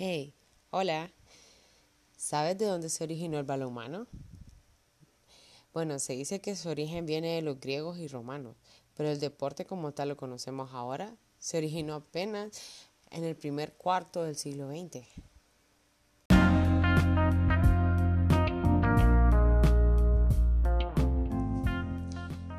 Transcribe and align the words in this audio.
Hey, 0.00 0.32
hola. 0.70 1.10
¿Sabes 2.16 2.56
de 2.56 2.66
dónde 2.66 2.88
se 2.88 3.02
originó 3.02 3.36
el 3.40 3.44
balonmano? 3.44 4.06
Bueno, 5.74 5.98
se 5.98 6.12
dice 6.12 6.40
que 6.40 6.54
su 6.54 6.68
origen 6.68 7.04
viene 7.04 7.34
de 7.34 7.42
los 7.42 7.58
griegos 7.58 7.98
y 7.98 8.06
romanos, 8.06 8.54
pero 8.94 9.08
el 9.08 9.18
deporte 9.18 9.66
como 9.66 9.90
tal 9.90 10.10
lo 10.10 10.16
conocemos 10.16 10.70
ahora 10.72 11.16
se 11.40 11.58
originó 11.58 11.96
apenas 11.96 12.52
en 13.10 13.24
el 13.24 13.34
primer 13.34 13.72
cuarto 13.72 14.22
del 14.22 14.36
siglo 14.36 14.68
XX. 14.68 15.04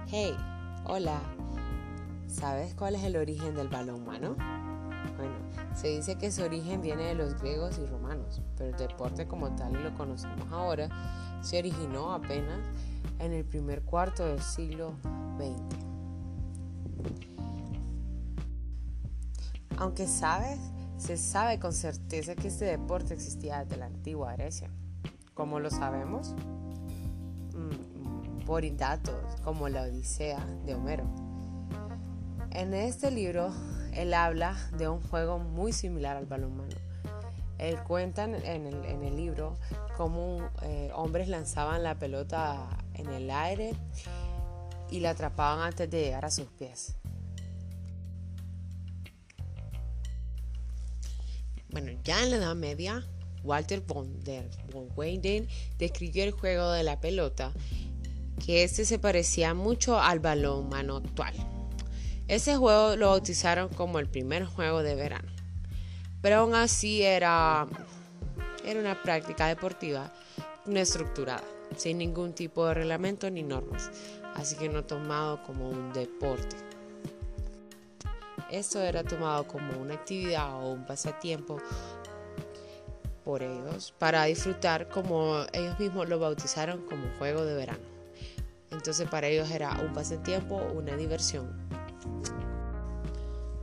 Hey, 0.09 0.35
hola. 0.83 1.21
¿Sabes 2.27 2.75
cuál 2.75 2.95
es 2.95 3.03
el 3.05 3.15
origen 3.15 3.55
del 3.55 3.69
balonmano? 3.69 4.35
Se 5.79 5.87
dice 5.87 6.17
que 6.17 6.29
su 6.29 6.43
origen 6.43 6.81
viene 6.81 7.03
de 7.05 7.15
los 7.15 7.39
griegos 7.39 7.77
y 7.77 7.85
romanos, 7.85 8.41
pero 8.57 8.71
el 8.71 8.75
deporte 8.75 9.25
como 9.29 9.55
tal 9.55 9.81
lo 9.81 9.93
conocemos 9.95 10.51
ahora 10.51 10.89
se 11.41 11.57
originó 11.57 12.11
apenas 12.11 12.59
en 13.17 13.31
el 13.31 13.45
primer 13.45 13.83
cuarto 13.83 14.25
del 14.25 14.41
siglo 14.41 14.91
XX. 15.37 15.79
Aunque 19.77 20.05
sabes, 20.05 20.59
se 20.97 21.15
sabe 21.15 21.59
con 21.59 21.71
certeza 21.71 22.35
que 22.35 22.49
este 22.49 22.65
deporte 22.65 23.13
existía 23.13 23.63
desde 23.63 23.77
la 23.77 23.85
antigua 23.85 24.33
Grecia. 24.33 24.69
¿Cómo 25.33 25.61
lo 25.61 25.69
sabemos? 25.69 26.35
Mm, 27.53 28.43
por 28.45 28.69
datos 28.75 29.15
como 29.45 29.69
la 29.69 29.83
Odisea 29.83 30.45
de 30.65 30.75
Homero. 30.75 31.05
En 32.51 32.73
este 32.73 33.11
libro 33.11 33.53
él 33.93 34.13
habla 34.13 34.57
de 34.77 34.87
un 34.87 35.01
juego 35.01 35.39
muy 35.39 35.73
similar 35.73 36.17
al 36.17 36.25
balonmano. 36.25 36.75
Él 37.57 37.77
cuenta 37.83 38.23
en 38.23 38.35
el, 38.35 39.15
libro 39.17 39.57
cómo 39.97 40.49
eh, 40.61 40.91
hombres 40.95 41.27
lanzaban 41.27 41.83
la 41.83 41.95
pelota 41.95 42.69
en 42.93 43.09
el 43.09 43.29
aire 43.29 43.73
y 44.89 45.01
la 45.01 45.09
atrapaban 45.11 45.59
antes 45.59 45.89
de 45.89 46.01
llegar 46.01 46.23
a 46.23 46.31
sus 46.31 46.47
pies. 46.47 46.95
Bueno, 51.71 51.91
ya 52.03 52.23
en 52.23 52.31
la 52.31 52.37
Edad 52.37 52.55
Media, 52.55 53.05
Walter 53.43 53.81
von 53.81 54.23
der 54.23 54.49
Weyden 54.95 55.47
describió 55.77 56.23
el 56.23 56.31
juego 56.31 56.71
de 56.71 56.83
la 56.83 56.99
pelota, 56.99 57.51
que 58.43 58.63
este 58.63 58.85
se 58.85 58.99
parecía 58.99 59.53
mucho 59.53 59.99
al 59.99 60.19
balonmano 60.19 60.97
actual. 60.97 61.33
Ese 62.29 62.55
juego 62.55 62.95
lo 62.95 63.07
bautizaron 63.07 63.69
como 63.69 63.97
el 63.97 64.07
primer 64.07 64.45
juego 64.45 64.83
de 64.83 64.93
verano. 64.93 65.27
Pero 66.21 66.35
aún 66.37 66.53
así 66.53 67.01
era, 67.01 67.65
era 68.63 68.79
una 68.79 69.01
práctica 69.01 69.47
deportiva 69.47 70.13
no 70.67 70.79
estructurada, 70.79 71.41
sin 71.75 71.97
ningún 71.97 72.33
tipo 72.33 72.67
de 72.67 72.75
reglamento 72.75 73.31
ni 73.31 73.41
normas, 73.41 73.89
así 74.35 74.55
que 74.57 74.69
no 74.69 74.83
tomado 74.83 75.41
como 75.41 75.71
un 75.71 75.91
deporte. 75.91 76.55
Esto 78.51 78.79
era 78.79 79.03
tomado 79.03 79.47
como 79.47 79.79
una 79.81 79.95
actividad 79.95 80.53
o 80.53 80.71
un 80.71 80.85
pasatiempo 80.85 81.57
por 83.25 83.41
ellos 83.41 83.91
para 83.97 84.25
disfrutar 84.25 84.87
como 84.87 85.45
ellos 85.51 85.79
mismos 85.79 86.07
lo 86.07 86.19
bautizaron 86.19 86.85
como 86.85 87.09
juego 87.17 87.43
de 87.43 87.55
verano. 87.55 87.83
Entonces 88.69 89.09
para 89.09 89.29
ellos 89.29 89.49
era 89.49 89.71
un 89.83 89.93
pasatiempo, 89.93 90.57
una 90.75 90.95
diversión 90.95 91.78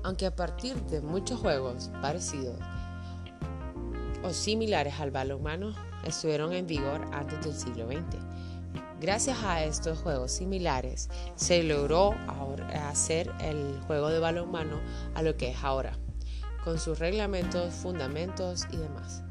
aunque 0.06 0.24
a 0.24 0.36
partir 0.36 0.80
de 0.82 1.00
muchos 1.00 1.40
juegos 1.40 1.90
parecidos 2.00 2.54
o 4.22 4.30
similares 4.30 5.00
al 5.00 5.10
balonmano 5.10 5.74
estuvieron 6.04 6.52
en 6.52 6.64
vigor 6.64 7.04
antes 7.12 7.44
del 7.44 7.52
siglo 7.52 7.88
XX. 7.88 8.22
Gracias 9.00 9.42
a 9.42 9.64
estos 9.64 9.98
juegos 9.98 10.30
similares 10.30 11.10
se 11.34 11.64
logró 11.64 12.14
hacer 12.88 13.32
el 13.40 13.80
juego 13.88 14.10
de 14.10 14.20
balonmano 14.20 14.78
a 15.16 15.22
lo 15.22 15.36
que 15.36 15.50
es 15.50 15.64
ahora, 15.64 15.98
con 16.62 16.78
sus 16.78 17.00
reglamentos, 17.00 17.74
fundamentos 17.74 18.64
y 18.70 18.76
demás. 18.76 19.24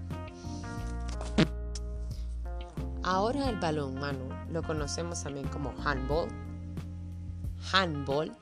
Ahora 3.01 3.50
el 3.50 3.61
balonmano 3.61 4.27
lo 4.50 4.61
conocemos 4.61 5.23
también 5.23 5.47
como 5.47 5.73
handball, 5.85 6.27
handball 7.71 8.35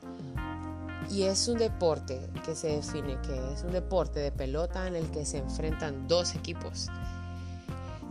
y 1.09 1.23
es 1.23 1.47
un 1.47 1.57
deporte 1.57 2.29
que 2.45 2.55
se 2.55 2.67
define 2.67 3.19
que 3.21 3.53
es 3.53 3.63
un 3.63 3.71
deporte 3.71 4.19
de 4.19 4.31
pelota 4.31 4.87
en 4.87 4.95
el 4.95 5.09
que 5.11 5.25
se 5.25 5.39
enfrentan 5.39 6.07
dos 6.07 6.35
equipos. 6.35 6.87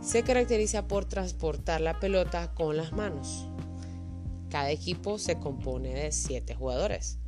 Se 0.01 0.23
caracteriza 0.23 0.87
por 0.87 1.05
transportar 1.05 1.81
la 1.81 1.99
pelota 1.99 2.53
con 2.53 2.75
las 2.77 2.91
manos. 2.91 3.47
Cada 4.49 4.69
equipo 4.69 5.17
se 5.17 5.39
compone 5.39 5.93
de 5.93 6.11
siete 6.11 6.55
jugadores. 6.55 7.19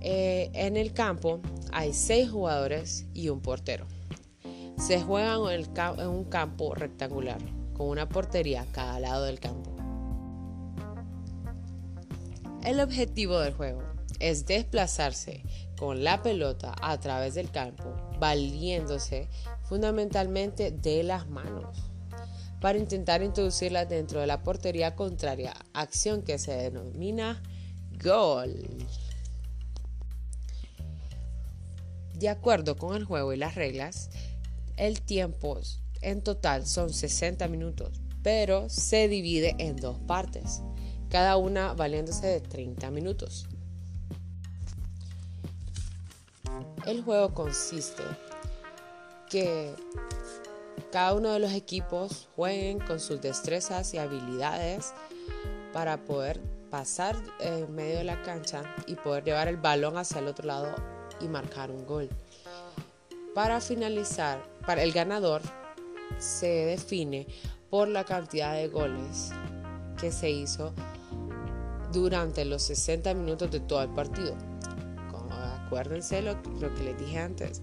Eh, 0.00 0.50
en 0.54 0.76
el 0.76 0.92
campo 0.92 1.40
hay 1.72 1.92
seis 1.92 2.30
jugadores 2.30 3.06
y 3.14 3.28
un 3.28 3.40
portero. 3.40 3.86
Se 4.76 5.00
juega 5.00 5.36
en 5.36 6.08
un 6.08 6.24
campo 6.24 6.74
rectangular 6.74 7.38
con 7.74 7.88
una 7.88 8.08
portería 8.08 8.62
a 8.62 8.66
cada 8.66 8.98
lado 8.98 9.24
del 9.24 9.38
campo. 9.38 9.70
El 12.64 12.80
objetivo 12.80 13.38
del 13.38 13.54
juego 13.54 13.91
es 14.22 14.46
desplazarse 14.46 15.42
con 15.76 16.04
la 16.04 16.22
pelota 16.22 16.74
a 16.80 16.98
través 17.00 17.34
del 17.34 17.50
campo, 17.50 17.94
valiéndose 18.18 19.28
fundamentalmente 19.64 20.70
de 20.70 21.02
las 21.02 21.28
manos 21.28 21.92
para 22.62 22.78
intentar 22.78 23.22
introducirla 23.22 23.84
dentro 23.84 24.20
de 24.20 24.28
la 24.28 24.44
portería 24.44 24.94
contraria, 24.94 25.52
acción 25.74 26.22
que 26.22 26.38
se 26.38 26.52
denomina 26.52 27.42
gol. 28.00 28.86
De 32.14 32.28
acuerdo 32.28 32.76
con 32.76 32.94
el 32.94 33.04
juego 33.04 33.32
y 33.32 33.36
las 33.36 33.56
reglas, 33.56 34.10
el 34.76 35.00
tiempo 35.00 35.58
en 36.02 36.22
total 36.22 36.64
son 36.64 36.92
60 36.92 37.48
minutos, 37.48 38.00
pero 38.22 38.70
se 38.70 39.08
divide 39.08 39.56
en 39.58 39.74
dos 39.74 39.98
partes, 39.98 40.62
cada 41.08 41.36
una 41.36 41.72
valiéndose 41.74 42.28
de 42.28 42.40
30 42.40 42.92
minutos. 42.92 43.48
El 46.86 47.04
juego 47.04 47.32
consiste 47.32 48.02
que 49.30 49.72
cada 50.90 51.14
uno 51.14 51.30
de 51.30 51.38
los 51.38 51.52
equipos 51.52 52.28
jueguen 52.34 52.80
con 52.80 52.98
sus 52.98 53.20
destrezas 53.20 53.94
y 53.94 53.98
habilidades 53.98 54.92
para 55.72 55.96
poder 55.96 56.40
pasar 56.70 57.16
en 57.38 57.72
medio 57.72 57.98
de 57.98 58.04
la 58.04 58.20
cancha 58.22 58.62
y 58.88 58.96
poder 58.96 59.22
llevar 59.22 59.46
el 59.46 59.58
balón 59.58 59.96
hacia 59.96 60.18
el 60.18 60.26
otro 60.26 60.46
lado 60.46 60.74
y 61.20 61.28
marcar 61.28 61.70
un 61.70 61.86
gol. 61.86 62.08
Para 63.32 63.60
finalizar, 63.60 64.42
para 64.66 64.82
el 64.82 64.92
ganador 64.92 65.40
se 66.18 66.66
define 66.66 67.28
por 67.70 67.86
la 67.86 68.04
cantidad 68.04 68.54
de 68.54 68.66
goles 68.66 69.30
que 70.00 70.10
se 70.10 70.30
hizo 70.30 70.72
durante 71.92 72.44
los 72.44 72.62
60 72.64 73.14
minutos 73.14 73.52
de 73.52 73.60
todo 73.60 73.82
el 73.82 73.90
partido 73.90 74.51
acuérdense 75.72 76.20
lo, 76.20 76.34
lo 76.60 76.74
que 76.74 76.82
les 76.82 76.98
dije 76.98 77.18
antes. 77.18 77.62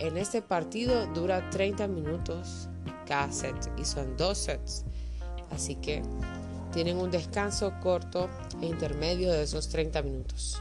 En 0.00 0.16
este 0.16 0.42
partido 0.42 1.06
dura 1.14 1.48
30 1.50 1.86
minutos 1.86 2.68
cada 3.06 3.30
set 3.30 3.54
y 3.78 3.84
son 3.84 4.16
dos 4.16 4.38
sets. 4.38 4.84
Así 5.52 5.76
que 5.76 6.02
tienen 6.72 6.96
un 6.96 7.12
descanso 7.12 7.72
corto 7.80 8.28
e 8.60 8.66
intermedio 8.66 9.30
de 9.30 9.44
esos 9.44 9.68
30 9.68 10.02
minutos. 10.02 10.60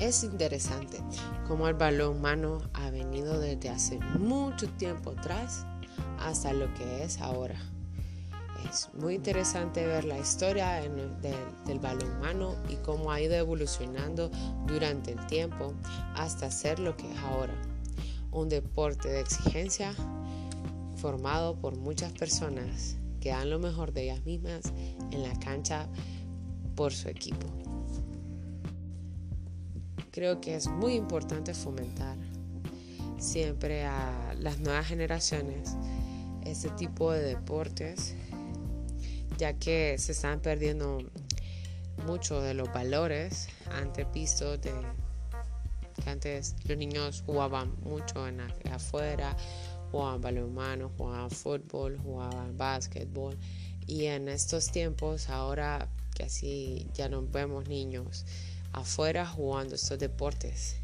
Es 0.00 0.24
interesante 0.24 0.98
cómo 1.46 1.68
el 1.68 1.74
balón 1.74 2.20
mano 2.20 2.58
ha 2.74 2.90
venido 2.90 3.38
desde 3.38 3.68
hace 3.68 4.00
mucho 4.18 4.68
tiempo 4.70 5.10
atrás 5.10 5.64
hasta 6.18 6.52
lo 6.52 6.72
que 6.74 7.04
es 7.04 7.20
ahora. 7.20 7.58
Es 8.70 8.90
muy 8.94 9.14
interesante 9.14 9.86
ver 9.86 10.04
la 10.04 10.18
historia 10.18 10.80
del 10.80 11.78
balonmano 11.78 12.56
y 12.68 12.76
cómo 12.76 13.12
ha 13.12 13.20
ido 13.20 13.34
evolucionando 13.34 14.30
durante 14.66 15.12
el 15.12 15.26
tiempo 15.26 15.72
hasta 16.14 16.50
ser 16.50 16.78
lo 16.78 16.96
que 16.96 17.10
es 17.10 17.18
ahora. 17.18 17.54
Un 18.32 18.48
deporte 18.48 19.08
de 19.08 19.20
exigencia 19.20 19.94
formado 20.96 21.56
por 21.60 21.76
muchas 21.76 22.12
personas 22.12 22.96
que 23.20 23.30
dan 23.30 23.50
lo 23.50 23.58
mejor 23.58 23.92
de 23.92 24.04
ellas 24.04 24.24
mismas 24.24 24.72
en 25.10 25.22
la 25.22 25.38
cancha 25.38 25.88
por 26.74 26.92
su 26.92 27.08
equipo. 27.08 27.46
Creo 30.10 30.40
que 30.40 30.56
es 30.56 30.66
muy 30.68 30.94
importante 30.94 31.54
fomentar 31.54 32.16
siempre 33.18 33.84
a 33.84 34.34
las 34.38 34.58
nuevas 34.58 34.86
generaciones 34.86 35.76
este 36.44 36.68
tipo 36.70 37.12
de 37.12 37.22
deportes 37.22 38.14
ya 39.38 39.54
que 39.54 39.96
se 39.98 40.12
están 40.12 40.40
perdiendo 40.40 40.98
mucho 42.06 42.40
de 42.40 42.54
los 42.54 42.72
valores 42.72 43.48
antepistos 43.72 44.60
de, 44.60 44.72
Que 46.02 46.10
antes 46.10 46.54
los 46.64 46.76
niños 46.76 47.22
jugaban 47.24 47.74
mucho 47.82 48.26
en 48.28 48.40
afuera, 48.70 49.36
jugaban 49.90 50.20
balonmano, 50.20 50.90
jugaban 50.96 51.30
fútbol, 51.30 51.98
jugaban 51.98 52.56
básquetbol. 52.56 53.36
Y 53.86 54.06
en 54.06 54.28
estos 54.28 54.70
tiempos, 54.70 55.28
ahora 55.28 55.88
así 56.24 56.88
ya 56.94 57.08
no 57.08 57.22
vemos 57.22 57.68
niños 57.68 58.24
afuera 58.72 59.26
jugando 59.26 59.74
estos 59.74 59.98
deportes. 59.98 60.76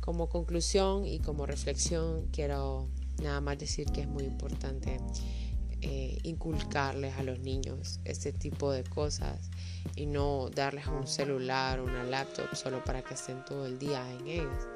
Como 0.00 0.28
conclusión 0.28 1.06
y 1.06 1.20
como 1.20 1.46
reflexión, 1.46 2.26
quiero 2.32 2.88
nada 3.22 3.40
más 3.40 3.58
decir 3.58 3.86
que 3.92 4.02
es 4.02 4.08
muy 4.08 4.24
importante 4.24 4.98
eh, 5.82 6.18
inculcarles 6.24 7.16
a 7.16 7.22
los 7.22 7.40
niños 7.40 8.00
este 8.04 8.32
tipo 8.32 8.70
de 8.70 8.84
cosas 8.84 9.50
y 9.96 10.06
no 10.06 10.50
darles 10.50 10.86
un 10.86 11.06
celular 11.06 11.80
o 11.80 11.84
una 11.84 12.04
laptop 12.04 12.54
solo 12.54 12.84
para 12.84 13.02
que 13.02 13.14
estén 13.14 13.44
todo 13.44 13.66
el 13.66 13.78
día 13.78 14.04
en 14.12 14.26
ellos. 14.26 14.68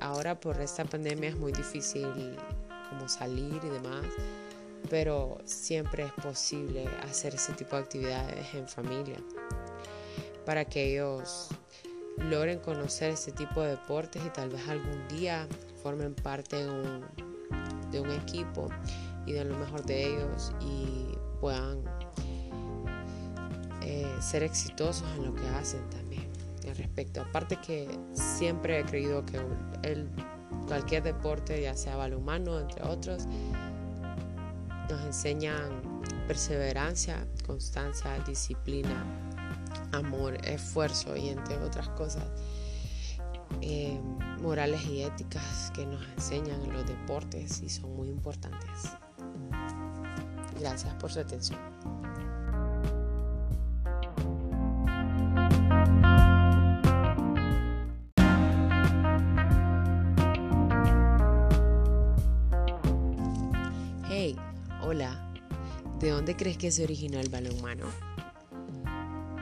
Ahora 0.00 0.38
por 0.38 0.60
esta 0.60 0.84
pandemia 0.84 1.30
es 1.30 1.36
muy 1.36 1.52
difícil 1.52 2.36
como 2.90 3.08
salir 3.08 3.60
y 3.64 3.68
demás, 3.68 4.04
pero 4.90 5.38
siempre 5.44 6.04
es 6.04 6.12
posible 6.12 6.86
hacer 7.08 7.34
ese 7.34 7.52
tipo 7.54 7.76
de 7.76 7.82
actividades 7.82 8.54
en 8.54 8.68
familia 8.68 9.16
para 10.44 10.64
que 10.64 10.92
ellos 10.92 11.48
logren 12.18 12.58
conocer 12.58 13.10
este 13.10 13.32
tipo 13.32 13.62
de 13.62 13.70
deportes 13.70 14.22
y 14.26 14.30
tal 14.30 14.50
vez 14.50 14.68
algún 14.68 15.08
día 15.08 15.48
formen 15.82 16.14
parte 16.14 16.56
de 17.90 18.00
un 18.00 18.10
equipo 18.10 18.68
y 19.26 19.32
den 19.32 19.48
lo 19.48 19.58
mejor 19.58 19.84
de 19.84 20.14
ellos 20.14 20.52
y 20.60 21.16
puedan 21.40 21.82
eh, 23.82 24.06
ser 24.20 24.42
exitosos 24.42 25.08
en 25.16 25.26
lo 25.26 25.34
que 25.34 25.46
hacen 25.48 25.88
también 25.90 26.28
al 26.68 26.76
respecto. 26.76 27.20
Aparte 27.22 27.56
que 27.56 27.88
siempre 28.12 28.80
he 28.80 28.84
creído 28.84 29.24
que 29.26 29.40
cualquier 30.66 31.02
deporte, 31.02 31.60
ya 31.60 31.74
sea 31.74 31.96
balonmano, 31.96 32.60
entre 32.60 32.82
otros, 32.84 33.26
nos 34.88 35.00
enseñan 35.04 36.02
perseverancia, 36.26 37.26
constancia, 37.46 38.18
disciplina, 38.26 39.04
amor, 39.92 40.36
esfuerzo 40.46 41.16
y 41.16 41.28
entre 41.28 41.56
otras 41.58 41.88
cosas. 41.90 42.24
Eh, 43.60 44.00
morales 44.40 44.84
y 44.86 45.02
éticas 45.02 45.70
que 45.74 45.84
nos 45.84 46.02
enseñan 46.16 46.62
en 46.62 46.72
los 46.72 46.86
deportes 46.86 47.62
y 47.62 47.68
son 47.68 47.94
muy 47.94 48.08
importantes. 48.08 48.90
Gracias 50.62 50.94
por 50.94 51.10
su 51.10 51.18
atención. 51.18 51.58
Hey, 64.08 64.36
hola. 64.82 65.34
¿De 65.98 66.10
dónde 66.10 66.36
crees 66.36 66.56
que 66.58 66.70
se 66.70 66.84
originó 66.84 67.18
el 67.18 67.28
balonmano? 67.28 67.86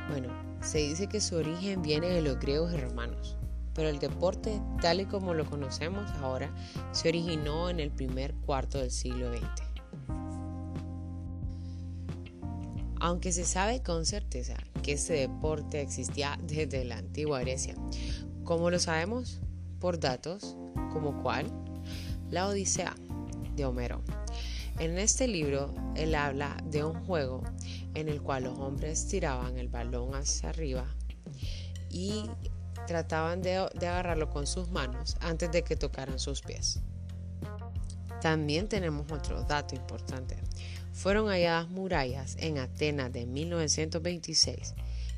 Bueno, 0.09 0.29
se 0.63 0.79
dice 0.79 1.07
que 1.07 1.21
su 1.21 1.37
origen 1.37 1.83
viene 1.83 2.09
de 2.09 2.23
los 2.23 2.41
griegos 2.41 2.73
y 2.73 2.79
romanos, 2.79 3.37
pero 3.75 3.91
el 3.91 3.99
deporte, 3.99 4.59
tal 4.81 5.03
y 5.03 5.05
como 5.05 5.35
lo 5.35 5.45
conocemos 5.45 6.11
ahora, 6.23 6.51
se 6.93 7.11
originó 7.11 7.69
en 7.69 7.79
el 7.79 7.91
primer 7.91 8.35
cuarto 8.37 8.79
del 8.79 8.91
siglo 8.91 9.31
XX. 9.31 9.70
Aunque 13.01 13.33
se 13.33 13.45
sabe 13.45 13.83
con 13.83 14.05
certeza 14.05 14.55
que 14.83 14.93
este 14.93 15.15
deporte 15.15 15.81
existía 15.81 16.39
desde 16.43 16.85
la 16.85 16.99
antigua 16.99 17.41
Grecia. 17.41 17.75
¿Cómo 18.45 18.71
lo 18.71 18.79
sabemos? 18.79 19.41
Por 19.81 19.99
datos 19.99 20.57
como 20.93 21.23
cuál? 21.23 21.51
La 22.31 22.47
Odisea 22.47 22.95
de 23.57 23.65
Homero. 23.65 24.03
En 24.79 24.99
este 24.99 25.27
libro 25.27 25.75
él 25.97 26.15
habla 26.15 26.57
de 26.67 26.85
un 26.85 27.05
juego 27.05 27.43
en 27.95 28.09
el 28.09 28.23
cual 28.23 28.45
los 28.45 28.59
hombres 28.59 29.07
tiraban 29.09 29.59
el 29.59 29.69
balón 29.69 30.15
hacia 30.15 30.51
arriba 30.51 30.85
y 31.91 32.31
trataban 32.87 33.41
de, 33.43 33.67
de 33.79 33.87
agarrarlo 33.87 34.31
con 34.31 34.47
sus 34.47 34.71
manos 34.71 35.17
antes 35.21 35.51
de 35.51 35.63
que 35.63 35.77
tocaran 35.77 36.19
sus 36.19 36.43
pies. 36.43 36.81
También 38.21 38.69
tenemos 38.69 39.11
otro 39.11 39.43
dato 39.45 39.75
importante 39.75 40.37
fueron 40.93 41.29
halladas 41.29 41.69
murallas 41.69 42.37
en 42.39 42.59
Atenas 42.59 43.13
de 43.13 43.27
1926 43.27 44.75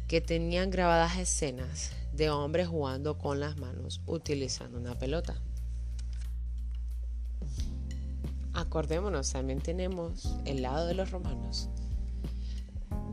que 0.09 0.21
tenían 0.21 0.71
grabadas 0.71 1.17
escenas 1.19 1.93
de 2.13 2.31
hombres 2.31 2.69
jugando 2.69 3.19
con 3.19 3.41
las 3.41 3.57
manos 3.57 4.01
utilizando 4.07 4.79
una 4.79 4.99
pelota. 4.99 5.41
Acordémonos, 8.55 9.33
también 9.33 9.61
tenemos 9.61 10.37
el 10.45 10.63
lado 10.63 10.87
de 10.87 10.95
los 10.95 11.11
romanos. 11.11 11.71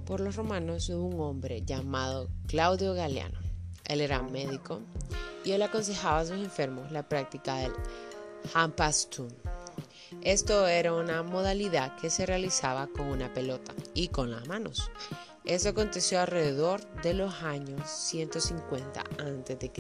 Por 0.06 0.20
los 0.20 0.36
romanos 0.36 0.90
hubo 0.90 1.08
un 1.08 1.22
hombre 1.22 1.62
llamado 1.62 2.30
Claudio 2.48 2.94
Galeano. 2.94 3.40
Él 3.86 4.02
era 4.02 4.22
médico 4.22 4.82
y 5.46 5.52
él 5.52 5.62
aconsejaba 5.62 6.20
a 6.20 6.26
sus 6.26 6.36
enfermos 6.36 6.92
la 6.92 7.08
práctica 7.08 7.56
del 7.58 7.72
hampastum, 8.54 9.30
esto 10.22 10.68
era 10.68 10.94
una 10.94 11.24
modalidad 11.24 11.96
que 11.98 12.10
se 12.10 12.26
realizaba 12.26 12.88
con 12.88 13.08
una 13.08 13.32
pelota 13.34 13.74
y 13.94 14.10
con 14.10 14.32
las 14.32 14.48
manos. 14.48 14.92
Eso 15.46 15.70
aconteció 15.70 16.20
alrededor 16.20 16.82
de 17.02 17.14
los 17.14 17.34
años 17.44 17.90
150 17.90 19.00
a.C. 19.00 19.72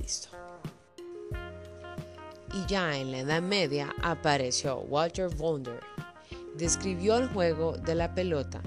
Y 2.53 2.65
ya 2.67 2.97
en 2.97 3.11
la 3.11 3.19
Edad 3.19 3.41
Media 3.41 3.93
apareció 4.01 4.79
Walter 4.79 5.29
Wonder. 5.35 5.79
Describió 6.55 7.17
el 7.17 7.27
juego 7.29 7.77
de 7.77 7.95
la 7.95 8.13
pelota. 8.13 8.61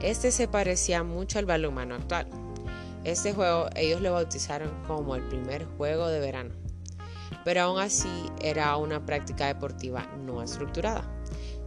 Este 0.00 0.30
se 0.30 0.48
parecía 0.48 1.02
mucho 1.02 1.38
al 1.38 1.46
balonmano 1.46 1.94
actual. 1.94 2.28
Este 3.04 3.32
juego 3.32 3.68
ellos 3.76 4.00
lo 4.00 4.12
bautizaron 4.12 4.70
como 4.86 5.14
el 5.14 5.22
primer 5.28 5.64
juego 5.76 6.08
de 6.08 6.20
verano 6.20 6.65
pero 7.46 7.62
aún 7.62 7.78
así 7.78 8.28
era 8.40 8.76
una 8.76 9.06
práctica 9.06 9.46
deportiva 9.46 10.04
no 10.18 10.42
estructurada. 10.42 11.08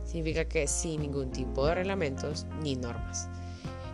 Significa 0.04 0.44
que 0.44 0.68
sin 0.68 1.00
ningún 1.00 1.32
tipo 1.32 1.66
de 1.66 1.76
reglamentos 1.76 2.46
ni 2.62 2.76
normas. 2.76 3.30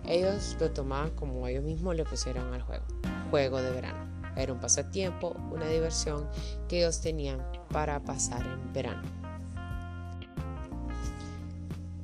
Ellos 0.04 0.58
lo 0.60 0.72
tomaban 0.72 1.12
como 1.12 1.48
ellos 1.48 1.64
mismos 1.64 1.96
le 1.96 2.04
pusieron 2.04 2.52
al 2.56 2.64
juego, 2.64 2.86
juego 3.30 3.62
de 3.62 3.70
verano. 3.70 4.34
Era 4.36 4.52
un 4.52 4.60
pasatiempo, 4.60 5.36
una 5.52 5.68
diversión 5.68 6.28
que 6.68 6.80
ellos 6.80 7.02
tenían 7.02 7.40
para 7.70 8.00
pasar 8.04 8.42
en 8.42 8.74
verano. 8.74 9.04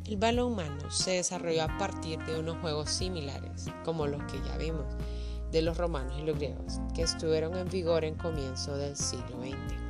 El 0.06 0.18
balón 0.18 0.54
humano 0.54 0.92
se 0.92 1.14
desarrolló 1.14 1.64
a 1.64 1.78
partir 1.80 2.24
de 2.26 2.40
unos 2.40 2.58
juegos 2.58 2.92
similares, 2.92 3.66
como 3.84 4.06
los 4.06 4.22
que 4.32 4.40
ya 4.48 4.58
vimos, 4.58 4.86
de 5.52 5.62
los 5.62 5.78
romanos 5.78 6.16
y 6.20 6.24
los 6.24 6.38
griegos, 6.38 6.80
que 6.94 7.04
estuvieron 7.04 7.56
en 7.58 7.70
vigor 7.70 8.06
en 8.06 8.16
comienzo 8.16 8.78
del 8.78 8.96
siglo 8.96 9.42
XX. 9.42 9.82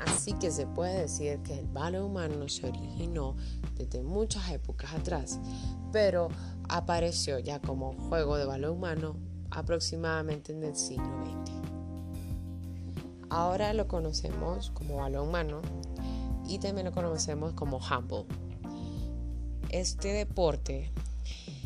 Así 0.00 0.32
que 0.34 0.50
se 0.50 0.66
puede 0.66 1.00
decir 1.00 1.40
que 1.40 1.58
el 1.58 1.66
balón 1.66 2.04
humano 2.04 2.48
se 2.48 2.66
originó 2.66 3.36
desde 3.76 4.02
muchas 4.02 4.50
épocas 4.50 4.92
atrás, 4.94 5.40
pero 5.92 6.28
apareció 6.68 7.38
ya 7.38 7.60
como 7.60 7.94
juego 8.08 8.36
de 8.36 8.44
balón 8.44 8.72
humano 8.72 9.16
aproximadamente 9.50 10.52
en 10.52 10.62
el 10.64 10.76
siglo 10.76 11.08
XX. 11.24 11.52
Ahora 13.30 13.72
lo 13.72 13.88
conocemos 13.88 14.70
como 14.70 14.96
balón 14.96 15.28
humano 15.28 15.62
y 16.46 16.58
también 16.58 16.86
lo 16.86 16.92
conocemos 16.92 17.52
como 17.54 17.80
handball. 17.80 18.26
Este 19.70 20.12
deporte 20.12 20.90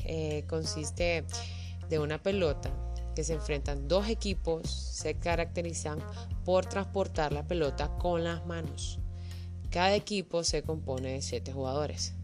eh, 0.04 0.44
consiste 0.48 1.24
de 1.92 1.98
una 1.98 2.22
pelota 2.22 2.70
que 3.14 3.22
se 3.22 3.34
enfrentan 3.34 3.86
dos 3.86 4.08
equipos 4.08 4.62
se 4.70 5.18
caracterizan 5.18 5.98
por 6.42 6.64
transportar 6.64 7.34
la 7.34 7.46
pelota 7.46 7.94
con 7.98 8.24
las 8.24 8.46
manos. 8.46 8.98
Cada 9.68 9.94
equipo 9.94 10.42
se 10.42 10.62
compone 10.62 11.12
de 11.12 11.20
siete 11.20 11.52
jugadores, 11.52 12.14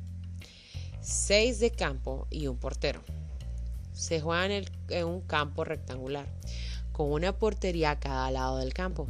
seis 1.03 1.61
de 1.61 1.71
campo 1.71 2.27
y 2.31 2.47
un 2.47 2.57
portero. 2.57 3.03
Se 3.93 4.23
juega 4.23 4.47
en, 4.47 4.65
en 4.89 5.05
un 5.05 5.21
campo 5.21 5.65
rectangular, 5.65 6.27
con 6.91 7.13
una 7.13 7.37
portería 7.37 7.91
a 7.91 8.01
cada 8.01 8.31
lado 8.31 8.57
del 8.57 8.73
campo. 8.73 9.07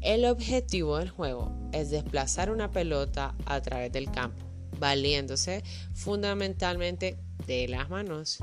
El 0.00 0.26
objetivo 0.26 0.98
del 0.98 1.10
juego 1.10 1.50
es 1.72 1.90
desplazar 1.90 2.52
una 2.52 2.70
pelota 2.70 3.34
a 3.46 3.60
través 3.62 3.90
del 3.90 4.12
campo, 4.12 4.44
valiéndose 4.78 5.64
fundamentalmente 5.92 7.18
de 7.46 7.68
las 7.68 7.90
manos 7.90 8.38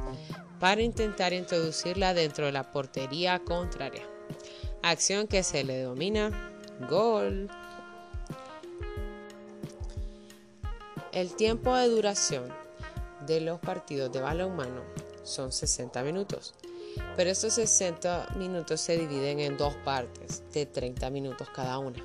para 0.59 0.81
intentar 0.81 1.33
introducirla 1.33 2.13
dentro 2.13 2.45
de 2.45 2.51
la 2.51 2.71
portería 2.71 3.39
contraria. 3.39 4.03
Acción 4.83 5.27
que 5.27 5.43
se 5.43 5.63
le 5.63 5.77
denomina 5.77 6.51
gol. 6.89 7.49
El 11.11 11.35
tiempo 11.35 11.75
de 11.75 11.87
duración 11.87 12.53
de 13.25 13.41
los 13.41 13.59
partidos 13.59 14.11
de 14.11 14.21
balonmano 14.21 14.81
son 15.23 15.51
60 15.51 16.03
minutos. 16.03 16.53
Pero 17.15 17.29
estos 17.29 17.53
60 17.53 18.35
minutos 18.37 18.81
se 18.81 18.97
dividen 18.97 19.39
en 19.39 19.57
dos 19.57 19.75
partes 19.85 20.43
de 20.51 20.65
30 20.65 21.09
minutos 21.09 21.47
cada 21.53 21.79
una. 21.79 22.03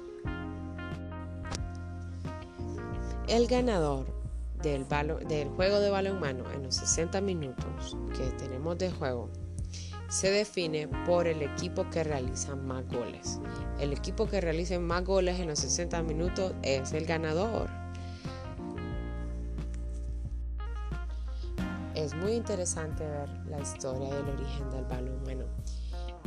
El 3.28 3.48
ganador 3.48 4.06
del, 4.70 4.86
del 5.28 5.48
juego 5.50 5.80
de 5.80 5.90
balonmano 5.90 6.50
en 6.52 6.64
los 6.64 6.74
60 6.76 7.20
minutos 7.20 7.96
que 8.16 8.24
tenemos 8.36 8.76
de 8.78 8.90
juego 8.90 9.30
se 10.08 10.30
define 10.30 10.88
por 11.04 11.26
el 11.26 11.42
equipo 11.42 11.88
que 11.90 12.04
realiza 12.04 12.54
más 12.54 12.86
goles. 12.88 13.40
El 13.80 13.92
equipo 13.92 14.26
que 14.26 14.40
realice 14.40 14.78
más 14.78 15.04
goles 15.04 15.40
en 15.40 15.48
los 15.48 15.58
60 15.58 16.02
minutos 16.02 16.52
es 16.62 16.92
el 16.92 17.06
ganador. 17.06 17.68
Es 21.94 22.14
muy 22.14 22.32
interesante 22.32 23.04
ver 23.04 23.28
la 23.46 23.58
historia 23.60 24.08
y 24.08 24.12
el 24.12 24.28
origen 24.28 24.70
del 24.70 24.84
balonmano, 24.84 25.44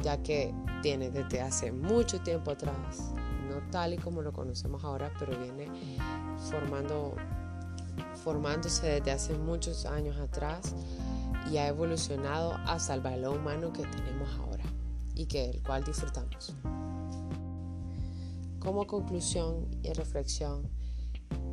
ya 0.01 0.21
que 0.21 0.53
tiene 0.81 1.09
desde 1.09 1.41
hace 1.41 1.71
mucho 1.71 2.19
tiempo 2.21 2.51
atrás, 2.51 3.13
no 3.49 3.61
tal 3.71 3.93
y 3.93 3.97
como 3.97 4.21
lo 4.21 4.33
conocemos 4.33 4.83
ahora, 4.83 5.11
pero 5.19 5.37
viene 5.37 5.67
formando, 6.49 7.15
formándose 8.23 8.87
desde 8.87 9.11
hace 9.11 9.33
muchos 9.33 9.85
años 9.85 10.17
atrás 10.17 10.75
y 11.51 11.57
ha 11.57 11.67
evolucionado 11.67 12.53
hasta 12.65 12.93
el 12.93 13.01
balón 13.01 13.39
humano 13.39 13.73
que 13.73 13.83
tenemos 13.83 14.29
ahora 14.39 14.63
y 15.15 15.25
que 15.25 15.49
el 15.49 15.63
cual 15.63 15.83
disfrutamos. 15.83 16.53
Como 18.59 18.85
conclusión 18.87 19.67
y 19.83 19.93
reflexión, 19.93 20.69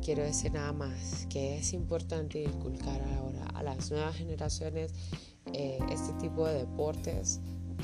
quiero 0.01 0.23
decir 0.23 0.51
nada 0.51 0.73
más 0.73 1.25
que 1.29 1.57
es 1.57 1.73
importante 1.73 2.43
inculcar 2.43 3.01
ahora 3.17 3.45
a 3.53 3.63
las 3.63 3.91
nuevas 3.91 4.15
generaciones 4.15 4.93
eh, 5.53 5.79
este 5.89 6.13
tipo 6.13 6.45
de 6.47 6.59
deportes 6.59 7.39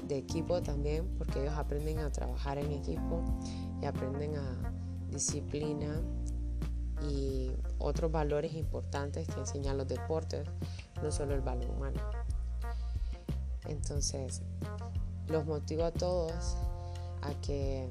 de 0.08 0.17
equipo 0.17 0.62
también, 0.62 1.08
porque 1.17 1.41
ellos 1.41 1.53
aprenden 1.55 2.00
a 2.00 2.12
trabajar 2.12 2.58
en 2.58 2.72
equipo 2.72 3.24
y 3.82 3.86
aprenden 3.86 4.36
a 4.36 4.74
disciplina 5.10 6.01
y 7.10 7.51
otros 7.84 8.12
valores 8.12 8.54
importantes 8.54 9.28
que 9.28 9.40
enseñan 9.40 9.78
los 9.78 9.88
deportes, 9.88 10.48
no 11.02 11.12
solo 11.12 11.36
el 11.36 11.42
balón 11.42 11.70
humano. 11.70 12.02
Entonces, 13.68 14.42
los 15.28 15.46
motivo 15.46 15.84
a 15.84 15.92
todos 15.92 16.56
a 17.22 17.34
que 17.42 17.90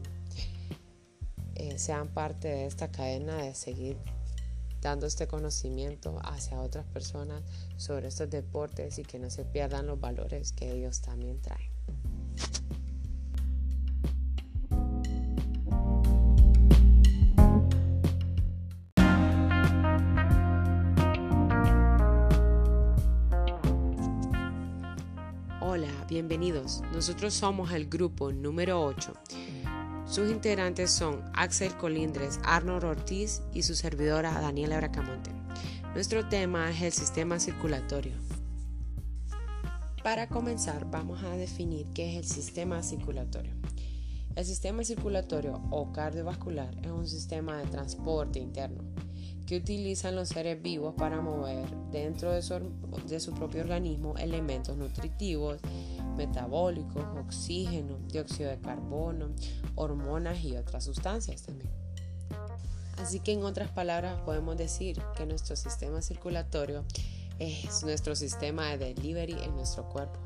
eh, 1.55 1.79
sean 1.79 2.09
parte 2.09 2.49
de 2.49 2.67
esta 2.67 2.91
cadena 2.91 3.37
de 3.37 3.55
seguir 3.55 3.99
dando 4.81 5.07
este 5.07 5.29
conocimiento 5.29 6.19
hacia 6.25 6.61
otras 6.61 6.85
personas 6.87 7.43
sobre 7.77 8.09
estos 8.09 8.29
deportes 8.29 8.99
y 8.99 9.05
que 9.05 9.19
no 9.19 9.31
se 9.31 9.45
pierdan 9.45 9.87
los 9.87 10.01
valores 10.01 10.53
que 10.53 10.73
ellos 10.73 11.01
también 11.01 11.41
traen. 11.41 11.71
Nosotros 26.93 27.35
somos 27.35 27.73
el 27.73 27.89
grupo 27.89 28.33
número 28.33 28.83
8. 28.83 29.13
Sus 30.07 30.31
integrantes 30.31 30.91
son 30.91 31.23
Axel 31.35 31.75
Colindres, 31.77 32.39
Arnold 32.45 32.85
Ortiz 32.85 33.43
y 33.53 33.63
su 33.63 33.75
servidora 33.75 34.41
Daniela 34.41 34.77
Bracamonte. 34.77 35.31
Nuestro 35.95 36.29
tema 36.29 36.71
es 36.71 36.83
el 36.83 36.93
sistema 36.93 37.41
circulatorio. 37.41 38.13
Para 40.05 40.29
comenzar, 40.29 40.91
vamos 40.91 41.23
a 41.23 41.31
definir 41.31 41.87
qué 41.95 42.11
es 42.11 42.17
el 42.19 42.25
sistema 42.25 42.83
circulatorio. 42.83 43.55
El 44.37 44.45
sistema 44.45 44.85
circulatorio 44.85 45.61
o 45.71 45.93
cardiovascular 45.93 46.75
es 46.83 46.91
un 46.91 47.07
sistema 47.07 47.59
de 47.59 47.67
transporte 47.67 48.39
interno 48.39 48.83
que 49.47 49.57
utilizan 49.57 50.17
los 50.17 50.29
seres 50.29 50.63
vivos 50.63 50.95
para 50.97 51.21
mover 51.21 51.69
dentro 51.91 52.33
de 52.33 52.43
su, 52.43 52.55
de 53.09 53.21
su 53.21 53.35
propio 53.35 53.63
organismo 53.63 54.15
elementos 54.17 54.77
nutritivos, 54.77 55.61
metabólicos, 56.13 57.05
oxígeno, 57.19 57.99
dióxido 58.09 58.51
de 58.51 58.59
carbono, 58.59 59.31
hormonas 59.75 60.43
y 60.45 60.57
otras 60.57 60.85
sustancias 60.85 61.43
también. 61.43 61.71
Así 62.99 63.21
que 63.21 63.33
en 63.33 63.43
otras 63.43 63.71
palabras 63.71 64.21
podemos 64.23 64.57
decir 64.57 65.01
que 65.17 65.27
nuestro 65.27 65.57
sistema 65.57 66.03
circulatorio 66.03 66.85
es 67.39 67.83
nuestro 67.83 68.15
sistema 68.15 68.77
de 68.77 68.95
delivery 68.95 69.37
en 69.43 69.57
nuestro 69.57 69.89
cuerpo. 69.89 70.19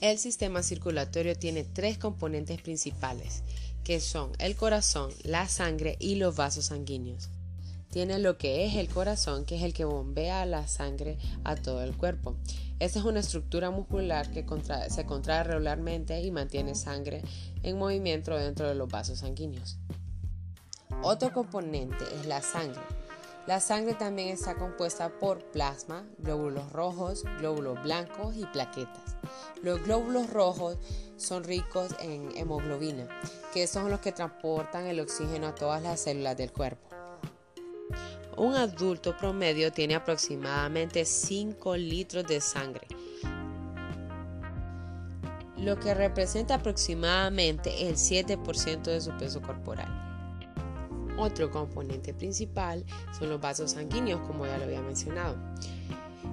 El 0.00 0.18
sistema 0.18 0.62
circulatorio 0.62 1.36
tiene 1.36 1.64
tres 1.64 1.98
componentes 1.98 2.62
principales, 2.62 3.42
que 3.82 4.00
son 4.00 4.30
el 4.38 4.54
corazón, 4.54 5.10
la 5.24 5.48
sangre 5.48 5.96
y 5.98 6.14
los 6.14 6.36
vasos 6.36 6.66
sanguíneos 6.66 7.30
tiene 7.90 8.18
lo 8.18 8.36
que 8.36 8.66
es 8.66 8.76
el 8.76 8.88
corazón, 8.88 9.44
que 9.44 9.56
es 9.56 9.62
el 9.62 9.72
que 9.72 9.84
bombea 9.84 10.44
la 10.46 10.68
sangre 10.68 11.18
a 11.44 11.56
todo 11.56 11.82
el 11.82 11.96
cuerpo. 11.96 12.36
Esta 12.80 13.00
es 13.00 13.04
una 13.04 13.20
estructura 13.20 13.70
muscular 13.70 14.30
que 14.30 14.46
se 14.88 15.04
contrae 15.04 15.42
regularmente 15.42 16.20
y 16.20 16.30
mantiene 16.30 16.76
sangre 16.76 17.22
en 17.64 17.76
movimiento 17.76 18.36
dentro 18.36 18.68
de 18.68 18.76
los 18.76 18.88
vasos 18.88 19.18
sanguíneos. 19.18 19.78
Otro 21.02 21.32
componente 21.32 22.04
es 22.20 22.26
la 22.26 22.40
sangre. 22.40 22.80
La 23.48 23.60
sangre 23.60 23.94
también 23.94 24.28
está 24.28 24.54
compuesta 24.54 25.08
por 25.08 25.42
plasma, 25.50 26.04
glóbulos 26.18 26.70
rojos, 26.70 27.24
glóbulos 27.38 27.82
blancos 27.82 28.36
y 28.36 28.44
plaquetas. 28.44 29.16
Los 29.62 29.82
glóbulos 29.82 30.30
rojos 30.30 30.76
son 31.16 31.44
ricos 31.44 31.96
en 32.00 32.30
hemoglobina, 32.36 33.08
que 33.54 33.66
son 33.66 33.90
los 33.90 34.00
que 34.00 34.12
transportan 34.12 34.86
el 34.86 35.00
oxígeno 35.00 35.48
a 35.48 35.54
todas 35.54 35.82
las 35.82 35.98
células 35.98 36.36
del 36.36 36.52
cuerpo. 36.52 36.87
Un 38.38 38.54
adulto 38.54 39.16
promedio 39.16 39.72
tiene 39.72 39.96
aproximadamente 39.96 41.04
5 41.04 41.76
litros 41.76 42.24
de 42.24 42.40
sangre, 42.40 42.86
lo 45.56 45.76
que 45.80 45.92
representa 45.92 46.54
aproximadamente 46.54 47.88
el 47.88 47.96
7% 47.96 48.82
de 48.82 49.00
su 49.00 49.10
peso 49.16 49.42
corporal. 49.42 49.88
Otro 51.18 51.50
componente 51.50 52.14
principal 52.14 52.84
son 53.18 53.30
los 53.30 53.40
vasos 53.40 53.72
sanguíneos, 53.72 54.20
como 54.20 54.46
ya 54.46 54.56
lo 54.56 54.66
había 54.66 54.82
mencionado. 54.82 55.36